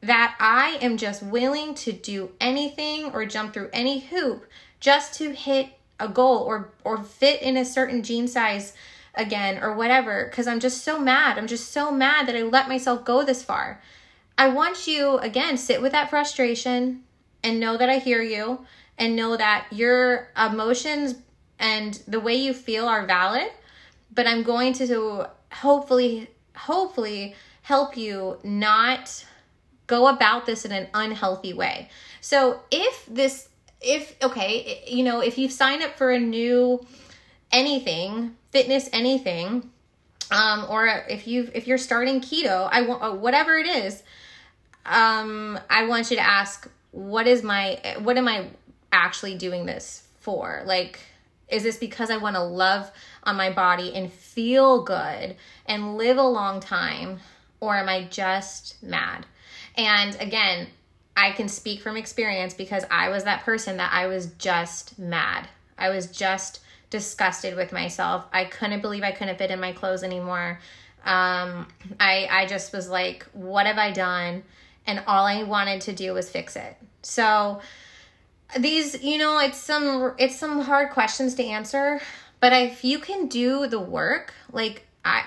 that 0.01 0.35
I 0.39 0.77
am 0.81 0.97
just 0.97 1.21
willing 1.21 1.75
to 1.75 1.91
do 1.91 2.31
anything 2.39 3.11
or 3.11 3.25
jump 3.25 3.53
through 3.53 3.69
any 3.73 3.99
hoop 3.99 4.45
just 4.79 5.13
to 5.15 5.31
hit 5.31 5.69
a 5.99 6.07
goal 6.07 6.39
or 6.39 6.73
or 6.83 7.03
fit 7.03 7.41
in 7.41 7.57
a 7.57 7.65
certain 7.65 8.03
jean 8.03 8.27
size 8.27 8.73
again 9.15 9.61
or 9.61 9.73
whatever 9.73 10.29
cuz 10.33 10.47
I'm 10.47 10.61
just 10.61 10.81
so 10.83 10.97
mad. 10.97 11.37
I'm 11.37 11.47
just 11.47 11.73
so 11.73 11.91
mad 11.91 12.27
that 12.27 12.35
I 12.35 12.43
let 12.43 12.69
myself 12.69 13.03
go 13.03 13.23
this 13.23 13.43
far. 13.43 13.81
I 14.37 14.49
want 14.49 14.87
you 14.87 15.17
again 15.17 15.57
sit 15.57 15.81
with 15.81 15.91
that 15.91 16.09
frustration, 16.09 17.03
and 17.43 17.59
know 17.59 17.77
that 17.77 17.89
I 17.89 17.97
hear 17.97 18.21
you 18.21 18.65
and 18.97 19.15
know 19.15 19.35
that 19.35 19.67
your 19.71 20.29
emotions 20.37 21.15
and 21.59 21.93
the 22.07 22.19
way 22.19 22.35
you 22.35 22.53
feel 22.53 22.87
are 22.87 23.05
valid. 23.05 23.51
But 24.13 24.27
I'm 24.27 24.43
going 24.43 24.73
to 24.73 25.29
hopefully, 25.51 26.29
hopefully 26.55 27.35
help 27.63 27.97
you 27.97 28.37
not 28.43 29.25
go 29.87 30.07
about 30.07 30.45
this 30.45 30.65
in 30.65 30.71
an 30.71 30.87
unhealthy 30.93 31.53
way. 31.53 31.89
So 32.21 32.61
if 32.71 33.05
this, 33.07 33.49
if, 33.81 34.15
okay, 34.23 34.83
you 34.87 35.03
know, 35.03 35.19
if 35.19 35.37
you've 35.37 35.51
signed 35.51 35.83
up 35.83 35.97
for 35.97 36.11
a 36.11 36.19
new 36.19 36.85
anything, 37.51 38.35
fitness 38.51 38.89
anything, 38.93 39.69
um, 40.33 40.65
or 40.69 40.87
if 41.09 41.27
you 41.27 41.49
if 41.53 41.67
you're 41.67 41.77
starting 41.77 42.21
keto, 42.21 42.67
I 42.71 42.81
want 42.81 43.19
whatever 43.19 43.57
it 43.57 43.67
is, 43.67 44.03
um, 44.85 45.59
I 45.69 45.85
want 45.85 46.09
you 46.09 46.17
to 46.17 46.23
ask 46.23 46.67
what 46.91 47.27
is 47.27 47.43
my 47.43 47.79
what 47.99 48.17
am 48.17 48.27
I 48.27 48.47
actually 48.91 49.35
doing 49.35 49.65
this 49.65 50.03
for? 50.19 50.63
Like 50.65 50.99
is 51.49 51.61
this 51.61 51.77
because 51.77 52.09
I 52.09 52.17
want 52.17 52.35
to 52.35 52.43
love 52.43 52.91
on 53.23 53.35
my 53.35 53.51
body 53.51 53.93
and 53.93 54.11
feel 54.11 54.83
good 54.83 55.35
and 55.67 55.97
live 55.97 56.17
a 56.17 56.23
long 56.23 56.59
time 56.59 57.19
or 57.59 57.75
am 57.75 57.87
I 57.87 58.05
just 58.05 58.81
mad? 58.81 59.25
And 59.75 60.19
again, 60.19 60.67
I 61.15 61.31
can 61.31 61.47
speak 61.47 61.81
from 61.81 61.95
experience 61.95 62.55
because 62.55 62.83
I 62.89 63.09
was 63.09 63.25
that 63.25 63.43
person 63.43 63.77
that 63.77 63.91
I 63.93 64.07
was 64.07 64.27
just 64.39 64.97
mad. 64.97 65.47
I 65.77 65.89
was 65.89 66.07
just 66.07 66.59
disgusted 66.93 67.57
with 67.57 67.73
myself. 67.73 68.25
I 68.31 68.45
couldn't 68.45 68.81
believe 68.81 69.03
I 69.03 69.11
couldn't 69.11 69.37
fit 69.37 69.51
in 69.51 69.59
my 69.59 69.73
clothes 69.73 70.03
anymore. 70.03 70.61
Um, 71.03 71.67
I 71.99 72.29
I 72.31 72.45
just 72.45 72.71
was 72.71 72.87
like, 72.89 73.25
what 73.33 73.65
have 73.65 73.77
I 73.77 73.91
done? 73.91 74.43
and 74.85 75.03
all 75.07 75.25
I 75.25 75.43
wanted 75.43 75.81
to 75.81 75.93
do 75.93 76.13
was 76.13 76.29
fix 76.29 76.55
it. 76.55 76.77
So 77.01 77.61
these, 78.57 79.01
you 79.03 79.17
know, 79.17 79.39
it's 79.39 79.57
some 79.57 80.13
it's 80.17 80.35
some 80.35 80.61
hard 80.61 80.91
questions 80.91 81.35
to 81.35 81.43
answer, 81.43 82.01
but 82.39 82.53
if 82.53 82.83
you 82.83 82.99
can 82.99 83.27
do 83.27 83.67
the 83.67 83.79
work, 83.79 84.33
like 84.51 84.85
I 85.03 85.23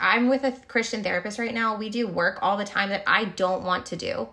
I'm 0.00 0.28
with 0.28 0.44
a 0.44 0.52
Christian 0.68 1.02
therapist 1.02 1.38
right 1.38 1.54
now. 1.54 1.76
We 1.76 1.88
do 1.90 2.06
work 2.06 2.38
all 2.42 2.56
the 2.56 2.64
time 2.64 2.90
that 2.90 3.02
I 3.06 3.24
don't 3.24 3.64
want 3.64 3.86
to 3.86 3.96
do. 3.96 4.28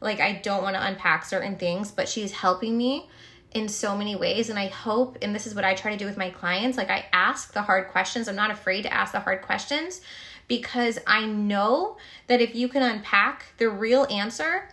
Like 0.00 0.20
I 0.20 0.34
don't 0.42 0.62
want 0.62 0.76
to 0.76 0.86
unpack 0.86 1.24
certain 1.24 1.56
things, 1.56 1.90
but 1.90 2.08
she's 2.08 2.32
helping 2.32 2.76
me 2.76 3.08
in 3.52 3.68
so 3.68 3.96
many 3.96 4.14
ways 4.14 4.48
and 4.48 4.58
I 4.58 4.68
hope 4.68 5.18
and 5.22 5.34
this 5.34 5.46
is 5.46 5.54
what 5.54 5.64
I 5.64 5.74
try 5.74 5.90
to 5.90 5.96
do 5.96 6.06
with 6.06 6.16
my 6.16 6.30
clients, 6.30 6.78
like 6.78 6.90
I 6.90 7.06
ask 7.12 7.52
the 7.52 7.62
hard 7.62 7.88
questions. 7.88 8.28
I'm 8.28 8.36
not 8.36 8.50
afraid 8.50 8.82
to 8.82 8.92
ask 8.92 9.12
the 9.12 9.20
hard 9.20 9.42
questions 9.42 10.00
because 10.48 10.98
I 11.06 11.26
know 11.26 11.96
that 12.26 12.40
if 12.40 12.54
you 12.54 12.68
can 12.68 12.82
unpack 12.82 13.46
the 13.58 13.68
real 13.68 14.06
answer, 14.10 14.68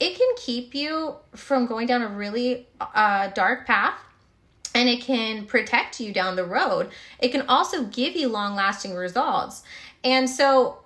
it 0.00 0.16
can 0.16 0.28
keep 0.36 0.74
you 0.74 1.16
from 1.34 1.66
going 1.66 1.86
down 1.86 2.02
a 2.02 2.08
really 2.08 2.68
uh, 2.80 3.28
dark 3.28 3.66
path 3.66 3.98
and 4.74 4.88
it 4.88 5.02
can 5.02 5.46
protect 5.46 6.00
you 6.00 6.12
down 6.12 6.36
the 6.36 6.44
road. 6.44 6.90
It 7.18 7.28
can 7.28 7.42
also 7.48 7.84
give 7.84 8.16
you 8.16 8.28
long 8.28 8.54
lasting 8.54 8.94
results. 8.94 9.62
And 10.02 10.28
so, 10.28 10.78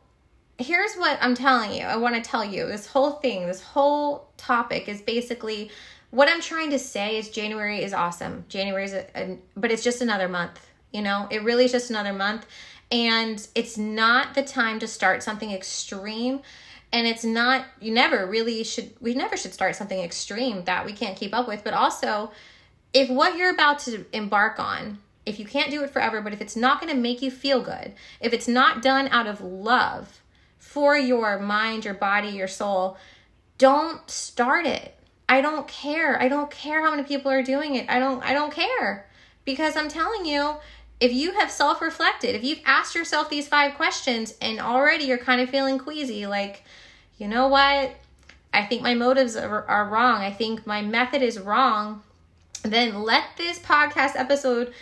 here's 0.59 0.95
what 0.95 1.19
I'm 1.21 1.35
telling 1.35 1.73
you 1.73 1.83
I 1.83 1.97
want 1.97 2.15
to 2.15 2.23
tell 2.23 2.45
you 2.45 2.67
this 2.67 2.87
whole 2.87 3.13
thing, 3.13 3.47
this 3.47 3.63
whole 3.63 4.29
topic 4.37 4.89
is 4.89 5.03
basically 5.03 5.71
what 6.11 6.29
I'm 6.29 6.40
trying 6.40 6.71
to 6.71 6.79
say 6.79 7.16
is 7.16 7.31
January 7.31 7.83
is 7.83 7.92
awesome. 7.92 8.45
January 8.49 8.85
is, 8.85 8.92
a, 8.92 9.07
a, 9.14 9.38
but 9.57 9.71
it's 9.71 9.83
just 9.83 10.01
another 10.01 10.29
month. 10.29 10.66
You 10.92 11.03
know, 11.03 11.27
it 11.31 11.42
really 11.42 11.64
is 11.64 11.73
just 11.73 11.90
another 11.90 12.12
month. 12.12 12.47
And 12.90 13.47
it's 13.55 13.77
not 13.77 14.35
the 14.35 14.42
time 14.42 14.79
to 14.79 14.87
start 14.87 15.23
something 15.23 15.51
extreme. 15.51 16.40
And 16.92 17.07
it's 17.07 17.25
not, 17.25 17.66
you 17.81 17.92
never 17.92 18.27
really 18.27 18.62
should, 18.62 18.95
we 19.01 19.14
never 19.14 19.37
should 19.37 19.53
start 19.53 19.75
something 19.75 20.01
extreme 20.01 20.64
that 20.64 20.87
we 20.87 20.92
can't 20.92 21.16
keep 21.16 21.35
up 21.35 21.49
with. 21.49 21.64
But 21.64 21.75
also, 21.75 22.31
if 22.92 23.11
what 23.11 23.37
you're 23.37 23.53
about 23.53 23.81
to 23.81 24.07
embark 24.12 24.59
on, 24.61 24.99
if 25.27 25.40
you 25.40 25.45
can't 25.45 25.73
do 25.73 25.83
it 25.83 25.90
forever, 25.90 26.21
but 26.23 26.33
if 26.33 26.40
it's 26.40 26.55
not 26.55 26.81
going 26.81 26.92
to 26.92 26.99
make 26.99 27.21
you 27.21 27.31
feel 27.33 27.61
good, 27.61 27.92
if 28.21 28.33
it's 28.33 28.47
not 28.47 28.81
done 28.81 29.09
out 29.09 29.27
of 29.27 29.40
love 29.40 30.23
for 30.59 30.97
your 30.97 31.40
mind, 31.40 31.85
your 31.85 31.95
body, 31.95 32.29
your 32.29 32.49
soul, 32.49 32.97
don't 33.59 34.09
start 34.09 34.66
it. 34.66 34.96
I 35.29 35.41
don't 35.41 35.67
care. 35.67 36.21
I 36.21 36.29
don't 36.29 36.51
care 36.51 36.85
how 36.85 36.91
many 36.91 37.03
people 37.03 37.31
are 37.31 37.43
doing 37.43 37.75
it. 37.75 37.89
I 37.89 37.99
don't 37.99 38.23
I 38.23 38.33
don't 38.33 38.53
care. 38.53 39.07
Because 39.45 39.77
I'm 39.77 39.89
telling 39.89 40.27
you, 40.27 40.57
if 41.01 41.12
you 41.12 41.33
have 41.33 41.51
self 41.51 41.81
reflected, 41.81 42.35
if 42.35 42.45
you've 42.45 42.62
asked 42.65 42.95
yourself 42.95 43.31
these 43.31 43.49
five 43.49 43.75
questions 43.75 44.35
and 44.41 44.61
already 44.61 45.05
you're 45.05 45.19
kind 45.19 45.41
of 45.41 45.51
feeling 45.51 45.79
queasy, 45.79 46.27
like, 46.27 46.65
you 47.19 47.29
know 47.29 47.49
what? 47.49 47.95
I 48.53 48.65
think 48.65 48.83
my 48.83 48.95
motives 48.95 49.37
are, 49.37 49.65
are 49.67 49.89
wrong. 49.89 50.23
I 50.23 50.33
think 50.33 50.67
my 50.67 50.81
method 50.83 51.23
is 51.23 51.39
wrong. 51.39 52.03
Then 52.62 53.03
let 53.03 53.25
this 53.37 53.59
podcast 53.59 54.17
episode 54.17 54.73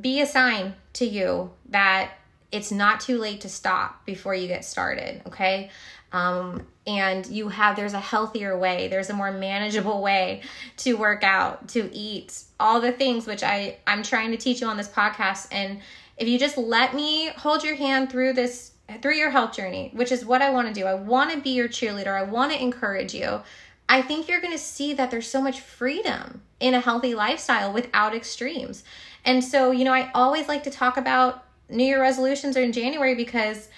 be 0.00 0.20
a 0.20 0.26
sign 0.26 0.74
to 0.94 1.06
you 1.06 1.52
that 1.68 2.12
it's 2.50 2.72
not 2.72 3.00
too 3.00 3.18
late 3.18 3.40
to 3.42 3.48
stop 3.48 4.04
before 4.04 4.34
you 4.34 4.48
get 4.48 4.64
started. 4.64 5.22
Okay. 5.26 5.70
Um, 6.14 6.64
and 6.86 7.26
you 7.26 7.48
have 7.48 7.74
there's 7.74 7.92
a 7.92 8.00
healthier 8.00 8.56
way 8.56 8.88
there's 8.88 9.10
a 9.10 9.14
more 9.14 9.32
manageable 9.32 10.00
way 10.00 10.42
to 10.76 10.94
work 10.94 11.24
out 11.24 11.66
to 11.68 11.90
eat 11.92 12.44
all 12.60 12.80
the 12.80 12.92
things 12.92 13.26
which 13.26 13.42
i 13.42 13.76
i'm 13.86 14.02
trying 14.02 14.30
to 14.30 14.36
teach 14.36 14.60
you 14.60 14.66
on 14.66 14.76
this 14.76 14.88
podcast. 14.88 15.48
And 15.50 15.80
if 16.16 16.28
you 16.28 16.38
just 16.38 16.56
let 16.56 16.94
me 16.94 17.28
hold 17.36 17.64
your 17.64 17.74
hand 17.74 18.10
through 18.10 18.34
this 18.34 18.72
through 19.02 19.14
your 19.14 19.30
health 19.30 19.56
journey 19.56 19.90
which 19.94 20.12
is 20.12 20.24
what 20.24 20.40
i 20.40 20.50
want 20.50 20.68
to 20.68 20.74
do 20.74 20.86
i 20.86 20.94
want 20.94 21.32
to 21.32 21.40
be 21.40 21.50
your 21.50 21.68
cheerleader 21.68 22.16
i 22.16 22.22
want 22.22 22.52
to 22.52 22.62
encourage 22.62 23.12
you 23.12 23.40
i 23.88 24.00
think 24.00 24.28
you're 24.28 24.40
going 24.40 24.52
to 24.52 24.58
see 24.58 24.92
that 24.92 25.10
there's 25.10 25.26
so 25.26 25.42
much 25.42 25.60
freedom 25.60 26.42
in 26.60 26.74
a 26.74 26.80
healthy 26.80 27.14
lifestyle 27.14 27.72
without 27.72 28.14
extremes. 28.14 28.84
And 29.24 29.42
so 29.42 29.72
you 29.72 29.84
know 29.84 29.92
i 29.92 30.12
always 30.14 30.46
like 30.46 30.62
to 30.64 30.70
talk 30.70 30.96
about 30.96 31.44
new 31.70 31.84
year 31.84 32.00
resolutions 32.00 32.56
in 32.56 32.72
january 32.72 33.14
because 33.14 33.68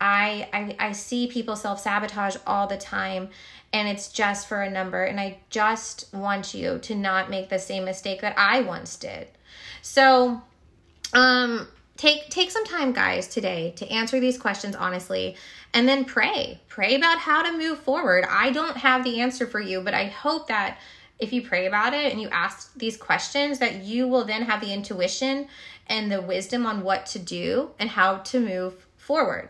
I, 0.00 0.48
I 0.52 0.88
I 0.88 0.92
see 0.92 1.26
people 1.26 1.56
self 1.56 1.80
sabotage 1.80 2.36
all 2.46 2.66
the 2.66 2.76
time 2.76 3.30
and 3.72 3.88
it's 3.88 4.08
just 4.08 4.46
for 4.46 4.62
a 4.62 4.70
number 4.70 5.04
and 5.04 5.18
I 5.18 5.38
just 5.50 6.12
want 6.12 6.54
you 6.54 6.78
to 6.78 6.94
not 6.94 7.30
make 7.30 7.48
the 7.48 7.58
same 7.58 7.84
mistake 7.84 8.20
that 8.20 8.34
I 8.38 8.60
once 8.60 8.96
did. 8.96 9.28
So 9.82 10.42
um 11.14 11.68
take 11.96 12.28
take 12.28 12.50
some 12.50 12.64
time 12.64 12.92
guys 12.92 13.26
today 13.26 13.72
to 13.76 13.88
answer 13.88 14.20
these 14.20 14.38
questions 14.38 14.76
honestly 14.76 15.36
and 15.72 15.88
then 15.88 16.04
pray. 16.04 16.60
Pray 16.68 16.94
about 16.94 17.18
how 17.18 17.42
to 17.42 17.56
move 17.56 17.78
forward. 17.78 18.26
I 18.28 18.50
don't 18.50 18.76
have 18.76 19.02
the 19.02 19.20
answer 19.20 19.46
for 19.46 19.60
you, 19.60 19.80
but 19.80 19.94
I 19.94 20.06
hope 20.06 20.48
that 20.48 20.78
if 21.18 21.32
you 21.32 21.40
pray 21.40 21.66
about 21.66 21.94
it 21.94 22.12
and 22.12 22.20
you 22.20 22.28
ask 22.28 22.74
these 22.74 22.96
questions 22.96 23.58
that 23.58 23.82
you 23.82 24.06
will 24.06 24.24
then 24.24 24.42
have 24.42 24.60
the 24.60 24.72
intuition 24.72 25.48
and 25.86 26.12
the 26.12 26.20
wisdom 26.20 26.66
on 26.66 26.82
what 26.82 27.06
to 27.06 27.18
do 27.18 27.70
and 27.78 27.88
how 27.88 28.18
to 28.18 28.40
move 28.40 28.86
forward. 28.96 29.48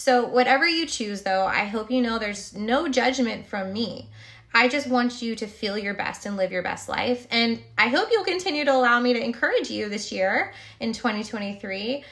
So, 0.00 0.24
whatever 0.24 0.66
you 0.66 0.86
choose, 0.86 1.20
though, 1.20 1.44
I 1.44 1.66
hope 1.66 1.90
you 1.90 2.00
know 2.00 2.18
there's 2.18 2.54
no 2.54 2.88
judgment 2.88 3.46
from 3.46 3.70
me. 3.74 4.08
I 4.54 4.66
just 4.66 4.86
want 4.86 5.20
you 5.20 5.36
to 5.36 5.46
feel 5.46 5.76
your 5.76 5.92
best 5.92 6.24
and 6.24 6.38
live 6.38 6.50
your 6.50 6.62
best 6.62 6.88
life. 6.88 7.26
And 7.30 7.62
I 7.76 7.88
hope 7.88 8.08
you'll 8.10 8.24
continue 8.24 8.64
to 8.64 8.72
allow 8.72 8.98
me 8.98 9.12
to 9.12 9.22
encourage 9.22 9.68
you 9.68 9.90
this 9.90 10.10
year 10.10 10.54
in 10.80 10.94
2023 10.94 12.02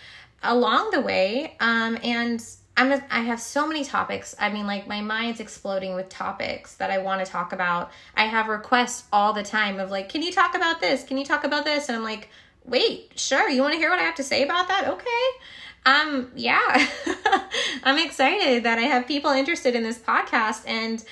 along 0.42 0.90
the 0.90 1.00
way. 1.00 1.56
Um, 1.60 1.96
and 2.02 2.44
I'm 2.76 2.92
a, 2.92 3.02
I 3.10 3.20
have 3.20 3.40
so 3.40 3.66
many 3.66 3.86
topics. 3.86 4.36
I 4.38 4.50
mean, 4.50 4.66
like 4.66 4.86
my 4.86 5.00
mind's 5.00 5.40
exploding 5.40 5.94
with 5.94 6.10
topics 6.10 6.74
that 6.74 6.90
I 6.90 6.98
want 6.98 7.24
to 7.24 7.32
talk 7.32 7.54
about. 7.54 7.90
I 8.14 8.26
have 8.26 8.48
requests 8.48 9.04
all 9.14 9.32
the 9.32 9.42
time 9.42 9.80
of 9.80 9.90
like, 9.90 10.10
can 10.10 10.20
you 10.20 10.30
talk 10.30 10.54
about 10.54 10.82
this? 10.82 11.04
Can 11.04 11.16
you 11.16 11.24
talk 11.24 11.44
about 11.44 11.64
this? 11.64 11.88
And 11.88 11.96
I'm 11.96 12.04
like, 12.04 12.28
wait, 12.66 13.12
sure. 13.16 13.48
You 13.48 13.62
want 13.62 13.72
to 13.72 13.78
hear 13.78 13.88
what 13.88 13.98
I 13.98 14.02
have 14.02 14.16
to 14.16 14.22
say 14.22 14.42
about 14.42 14.68
that? 14.68 14.88
Okay 14.88 15.42
um 15.88 16.30
yeah 16.34 16.86
i'm 17.82 17.98
excited 18.04 18.62
that 18.64 18.78
i 18.78 18.82
have 18.82 19.06
people 19.06 19.30
interested 19.30 19.74
in 19.74 19.82
this 19.82 19.98
podcast 19.98 20.62
and 20.66 21.04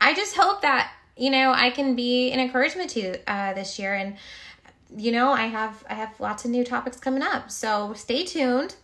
i 0.00 0.12
just 0.12 0.36
hope 0.36 0.60
that 0.62 0.92
you 1.16 1.30
know 1.30 1.52
i 1.52 1.70
can 1.70 1.94
be 1.94 2.30
an 2.32 2.40
encouragement 2.40 2.90
to 2.90 3.00
you 3.00 3.14
uh, 3.28 3.52
this 3.54 3.78
year 3.78 3.94
and 3.94 4.16
you 4.96 5.12
know 5.12 5.30
i 5.30 5.46
have 5.46 5.84
i 5.88 5.94
have 5.94 6.18
lots 6.18 6.44
of 6.44 6.50
new 6.50 6.64
topics 6.64 6.98
coming 6.98 7.22
up 7.22 7.50
so 7.50 7.92
stay 7.94 8.24
tuned 8.24 8.74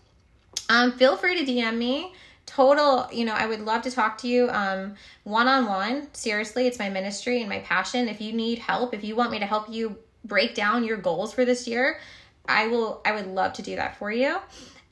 um 0.68 0.92
feel 0.92 1.16
free 1.16 1.44
to 1.44 1.50
dm 1.50 1.76
me 1.76 2.12
total, 2.46 3.06
you 3.12 3.24
know, 3.24 3.34
I 3.34 3.46
would 3.46 3.60
love 3.60 3.82
to 3.82 3.90
talk 3.92 4.18
to 4.18 4.28
you 4.28 4.48
um 4.50 4.94
one-on-one. 5.22 6.08
Seriously, 6.12 6.66
it's 6.66 6.78
my 6.78 6.90
ministry 6.90 7.40
and 7.40 7.48
my 7.48 7.60
passion. 7.60 8.08
If 8.08 8.20
you 8.20 8.32
need 8.32 8.58
help, 8.58 8.92
if 8.92 9.04
you 9.04 9.14
want 9.14 9.30
me 9.30 9.38
to 9.38 9.46
help 9.46 9.70
you 9.70 9.96
break 10.24 10.56
down 10.56 10.82
your 10.82 10.96
goals 10.96 11.32
for 11.32 11.44
this 11.44 11.68
year, 11.68 12.00
I 12.48 12.66
will 12.66 13.02
I 13.04 13.12
would 13.12 13.28
love 13.28 13.52
to 13.54 13.62
do 13.62 13.76
that 13.76 13.96
for 13.98 14.10
you. 14.10 14.38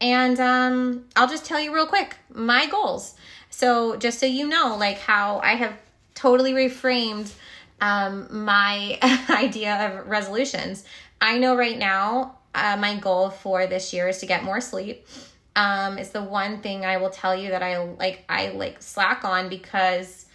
And 0.00 0.38
um 0.40 1.04
I'll 1.16 1.28
just 1.28 1.44
tell 1.44 1.60
you 1.60 1.74
real 1.74 1.86
quick 1.86 2.16
my 2.32 2.66
goals. 2.66 3.14
So 3.50 3.96
just 3.96 4.18
so 4.18 4.26
you 4.26 4.48
know 4.48 4.76
like 4.78 4.98
how 4.98 5.38
I 5.40 5.54
have 5.54 5.76
totally 6.14 6.52
reframed 6.52 7.32
um 7.80 8.44
my 8.44 8.98
idea 9.30 9.74
of 9.86 10.06
resolutions. 10.06 10.84
I 11.20 11.38
know 11.38 11.56
right 11.56 11.78
now 11.78 12.38
uh, 12.54 12.76
my 12.76 12.96
goal 12.96 13.30
for 13.30 13.66
this 13.66 13.92
year 13.92 14.08
is 14.08 14.18
to 14.18 14.26
get 14.26 14.42
more 14.42 14.60
sleep. 14.60 15.06
Um, 15.54 15.98
it's 15.98 16.10
the 16.10 16.22
one 16.22 16.60
thing 16.60 16.84
I 16.84 16.96
will 16.98 17.10
tell 17.10 17.34
you 17.34 17.50
that 17.50 17.62
I 17.62 17.78
like. 17.78 18.24
I 18.28 18.50
like 18.50 18.82
slack 18.82 19.24
on 19.24 19.48
because, 19.48 20.26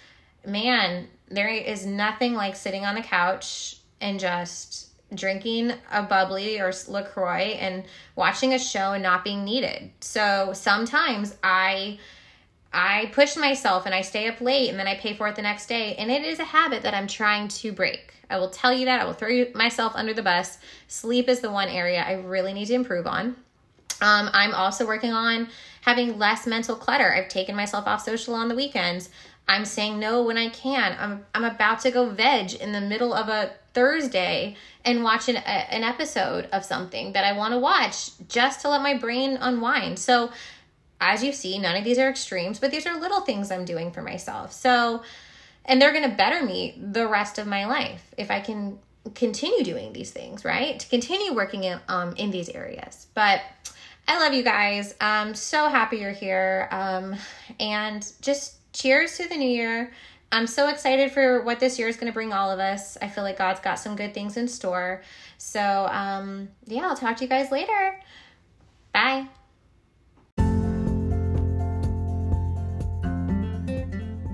man, 0.45 1.07
there 1.29 1.47
is 1.47 1.85
nothing 1.85 2.33
like 2.33 2.55
sitting 2.55 2.85
on 2.85 2.95
the 2.95 3.01
couch 3.01 3.77
and 4.01 4.19
just 4.19 4.89
drinking 5.15 5.73
a 5.91 6.03
bubbly 6.03 6.59
or 6.59 6.71
LaCroix 6.87 7.57
and 7.59 7.83
watching 8.15 8.53
a 8.53 8.59
show 8.59 8.93
and 8.93 9.03
not 9.03 9.23
being 9.23 9.43
needed. 9.43 9.91
So 10.01 10.51
sometimes 10.53 11.35
I 11.43 11.99
I 12.73 13.11
push 13.13 13.37
myself 13.37 13.85
and 13.85 13.93
I 13.93 14.01
stay 14.01 14.27
up 14.27 14.41
late 14.41 14.69
and 14.69 14.79
then 14.79 14.87
I 14.87 14.95
pay 14.95 15.13
for 15.13 15.27
it 15.27 15.35
the 15.35 15.43
next 15.43 15.67
day. 15.67 15.95
And 15.95 16.09
it 16.09 16.23
is 16.23 16.39
a 16.39 16.43
habit 16.43 16.81
that 16.83 16.95
I'm 16.95 17.07
trying 17.07 17.47
to 17.49 17.71
break. 17.71 18.13
I 18.29 18.39
will 18.39 18.49
tell 18.49 18.73
you 18.73 18.85
that. 18.85 18.99
I 18.99 19.05
will 19.05 19.13
throw 19.13 19.45
myself 19.53 19.93
under 19.95 20.13
the 20.13 20.23
bus. 20.23 20.57
Sleep 20.87 21.29
is 21.29 21.39
the 21.39 21.51
one 21.51 21.69
area 21.69 22.01
I 22.01 22.13
really 22.13 22.51
need 22.51 22.65
to 22.65 22.73
improve 22.73 23.05
on. 23.05 23.35
Um, 24.01 24.29
I'm 24.33 24.55
also 24.55 24.87
working 24.87 25.11
on 25.11 25.49
having 25.81 26.17
less 26.17 26.47
mental 26.47 26.75
clutter. 26.75 27.13
I've 27.13 27.29
taken 27.29 27.55
myself 27.55 27.85
off 27.85 28.03
social 28.03 28.33
on 28.33 28.47
the 28.47 28.55
weekends. 28.55 29.09
I'm 29.47 29.65
saying 29.65 29.99
no 29.99 30.23
when 30.23 30.37
I 30.37 30.49
can. 30.49 30.95
I'm, 30.99 31.25
I'm 31.35 31.43
about 31.43 31.81
to 31.81 31.91
go 31.91 32.09
veg 32.09 32.55
in 32.55 32.71
the 32.71 32.81
middle 32.81 33.13
of 33.13 33.29
a 33.29 33.51
Thursday 33.73 34.55
and 34.85 35.03
watch 35.03 35.29
an, 35.29 35.37
a, 35.37 35.39
an 35.39 35.83
episode 35.83 36.45
of 36.51 36.65
something 36.65 37.13
that 37.13 37.25
I 37.25 37.33
want 37.33 37.53
to 37.53 37.59
watch 37.59 38.11
just 38.27 38.61
to 38.61 38.69
let 38.69 38.81
my 38.81 38.97
brain 38.97 39.37
unwind. 39.39 39.99
So, 39.99 40.31
as 41.01 41.23
you 41.23 41.33
see, 41.33 41.59
none 41.59 41.75
of 41.75 41.83
these 41.83 41.97
are 41.97 42.09
extremes, 42.09 42.59
but 42.59 42.71
these 42.71 42.85
are 42.85 42.99
little 42.99 43.21
things 43.21 43.51
I'm 43.51 43.65
doing 43.65 43.91
for 43.91 44.01
myself. 44.01 44.53
So, 44.53 45.03
and 45.65 45.81
they're 45.81 45.91
going 45.91 46.09
to 46.09 46.15
better 46.15 46.43
me 46.43 46.77
the 46.79 47.07
rest 47.07 47.37
of 47.37 47.47
my 47.47 47.65
life 47.65 48.03
if 48.17 48.31
I 48.31 48.39
can 48.39 48.79
continue 49.15 49.63
doing 49.63 49.91
these 49.91 50.11
things, 50.11 50.45
right? 50.45 50.79
To 50.79 50.87
continue 50.87 51.33
working 51.33 51.65
in, 51.65 51.79
um, 51.89 52.15
in 52.15 52.31
these 52.31 52.49
areas. 52.49 53.07
But 53.13 53.41
I 54.07 54.19
love 54.19 54.33
you 54.33 54.43
guys. 54.43 54.95
I'm 54.99 55.33
so 55.35 55.67
happy 55.67 55.97
you're 55.97 56.11
here. 56.11 56.67
Um, 56.71 57.15
and 57.59 58.09
just 58.21 58.55
cheers 58.73 59.17
to 59.17 59.27
the 59.27 59.35
new 59.35 59.49
year. 59.49 59.91
I'm 60.33 60.47
so 60.47 60.67
excited 60.67 61.11
for 61.11 61.43
what 61.43 61.59
this 61.59 61.77
year 61.77 61.87
is 61.87 61.95
going 61.95 62.07
to 62.07 62.11
bring 62.11 62.33
all 62.33 62.49
of 62.49 62.59
us. 62.59 62.97
I 62.99 63.07
feel 63.07 63.23
like 63.23 63.37
God's 63.37 63.59
got 63.59 63.75
some 63.75 63.95
good 63.95 64.15
things 64.15 64.35
in 64.35 64.47
store. 64.47 65.03
So, 65.37 65.87
um, 65.91 66.49
yeah, 66.65 66.87
I'll 66.87 66.97
talk 66.97 67.17
to 67.17 67.23
you 67.23 67.29
guys 67.29 67.51
later. 67.51 67.99
Bye. 68.93 69.27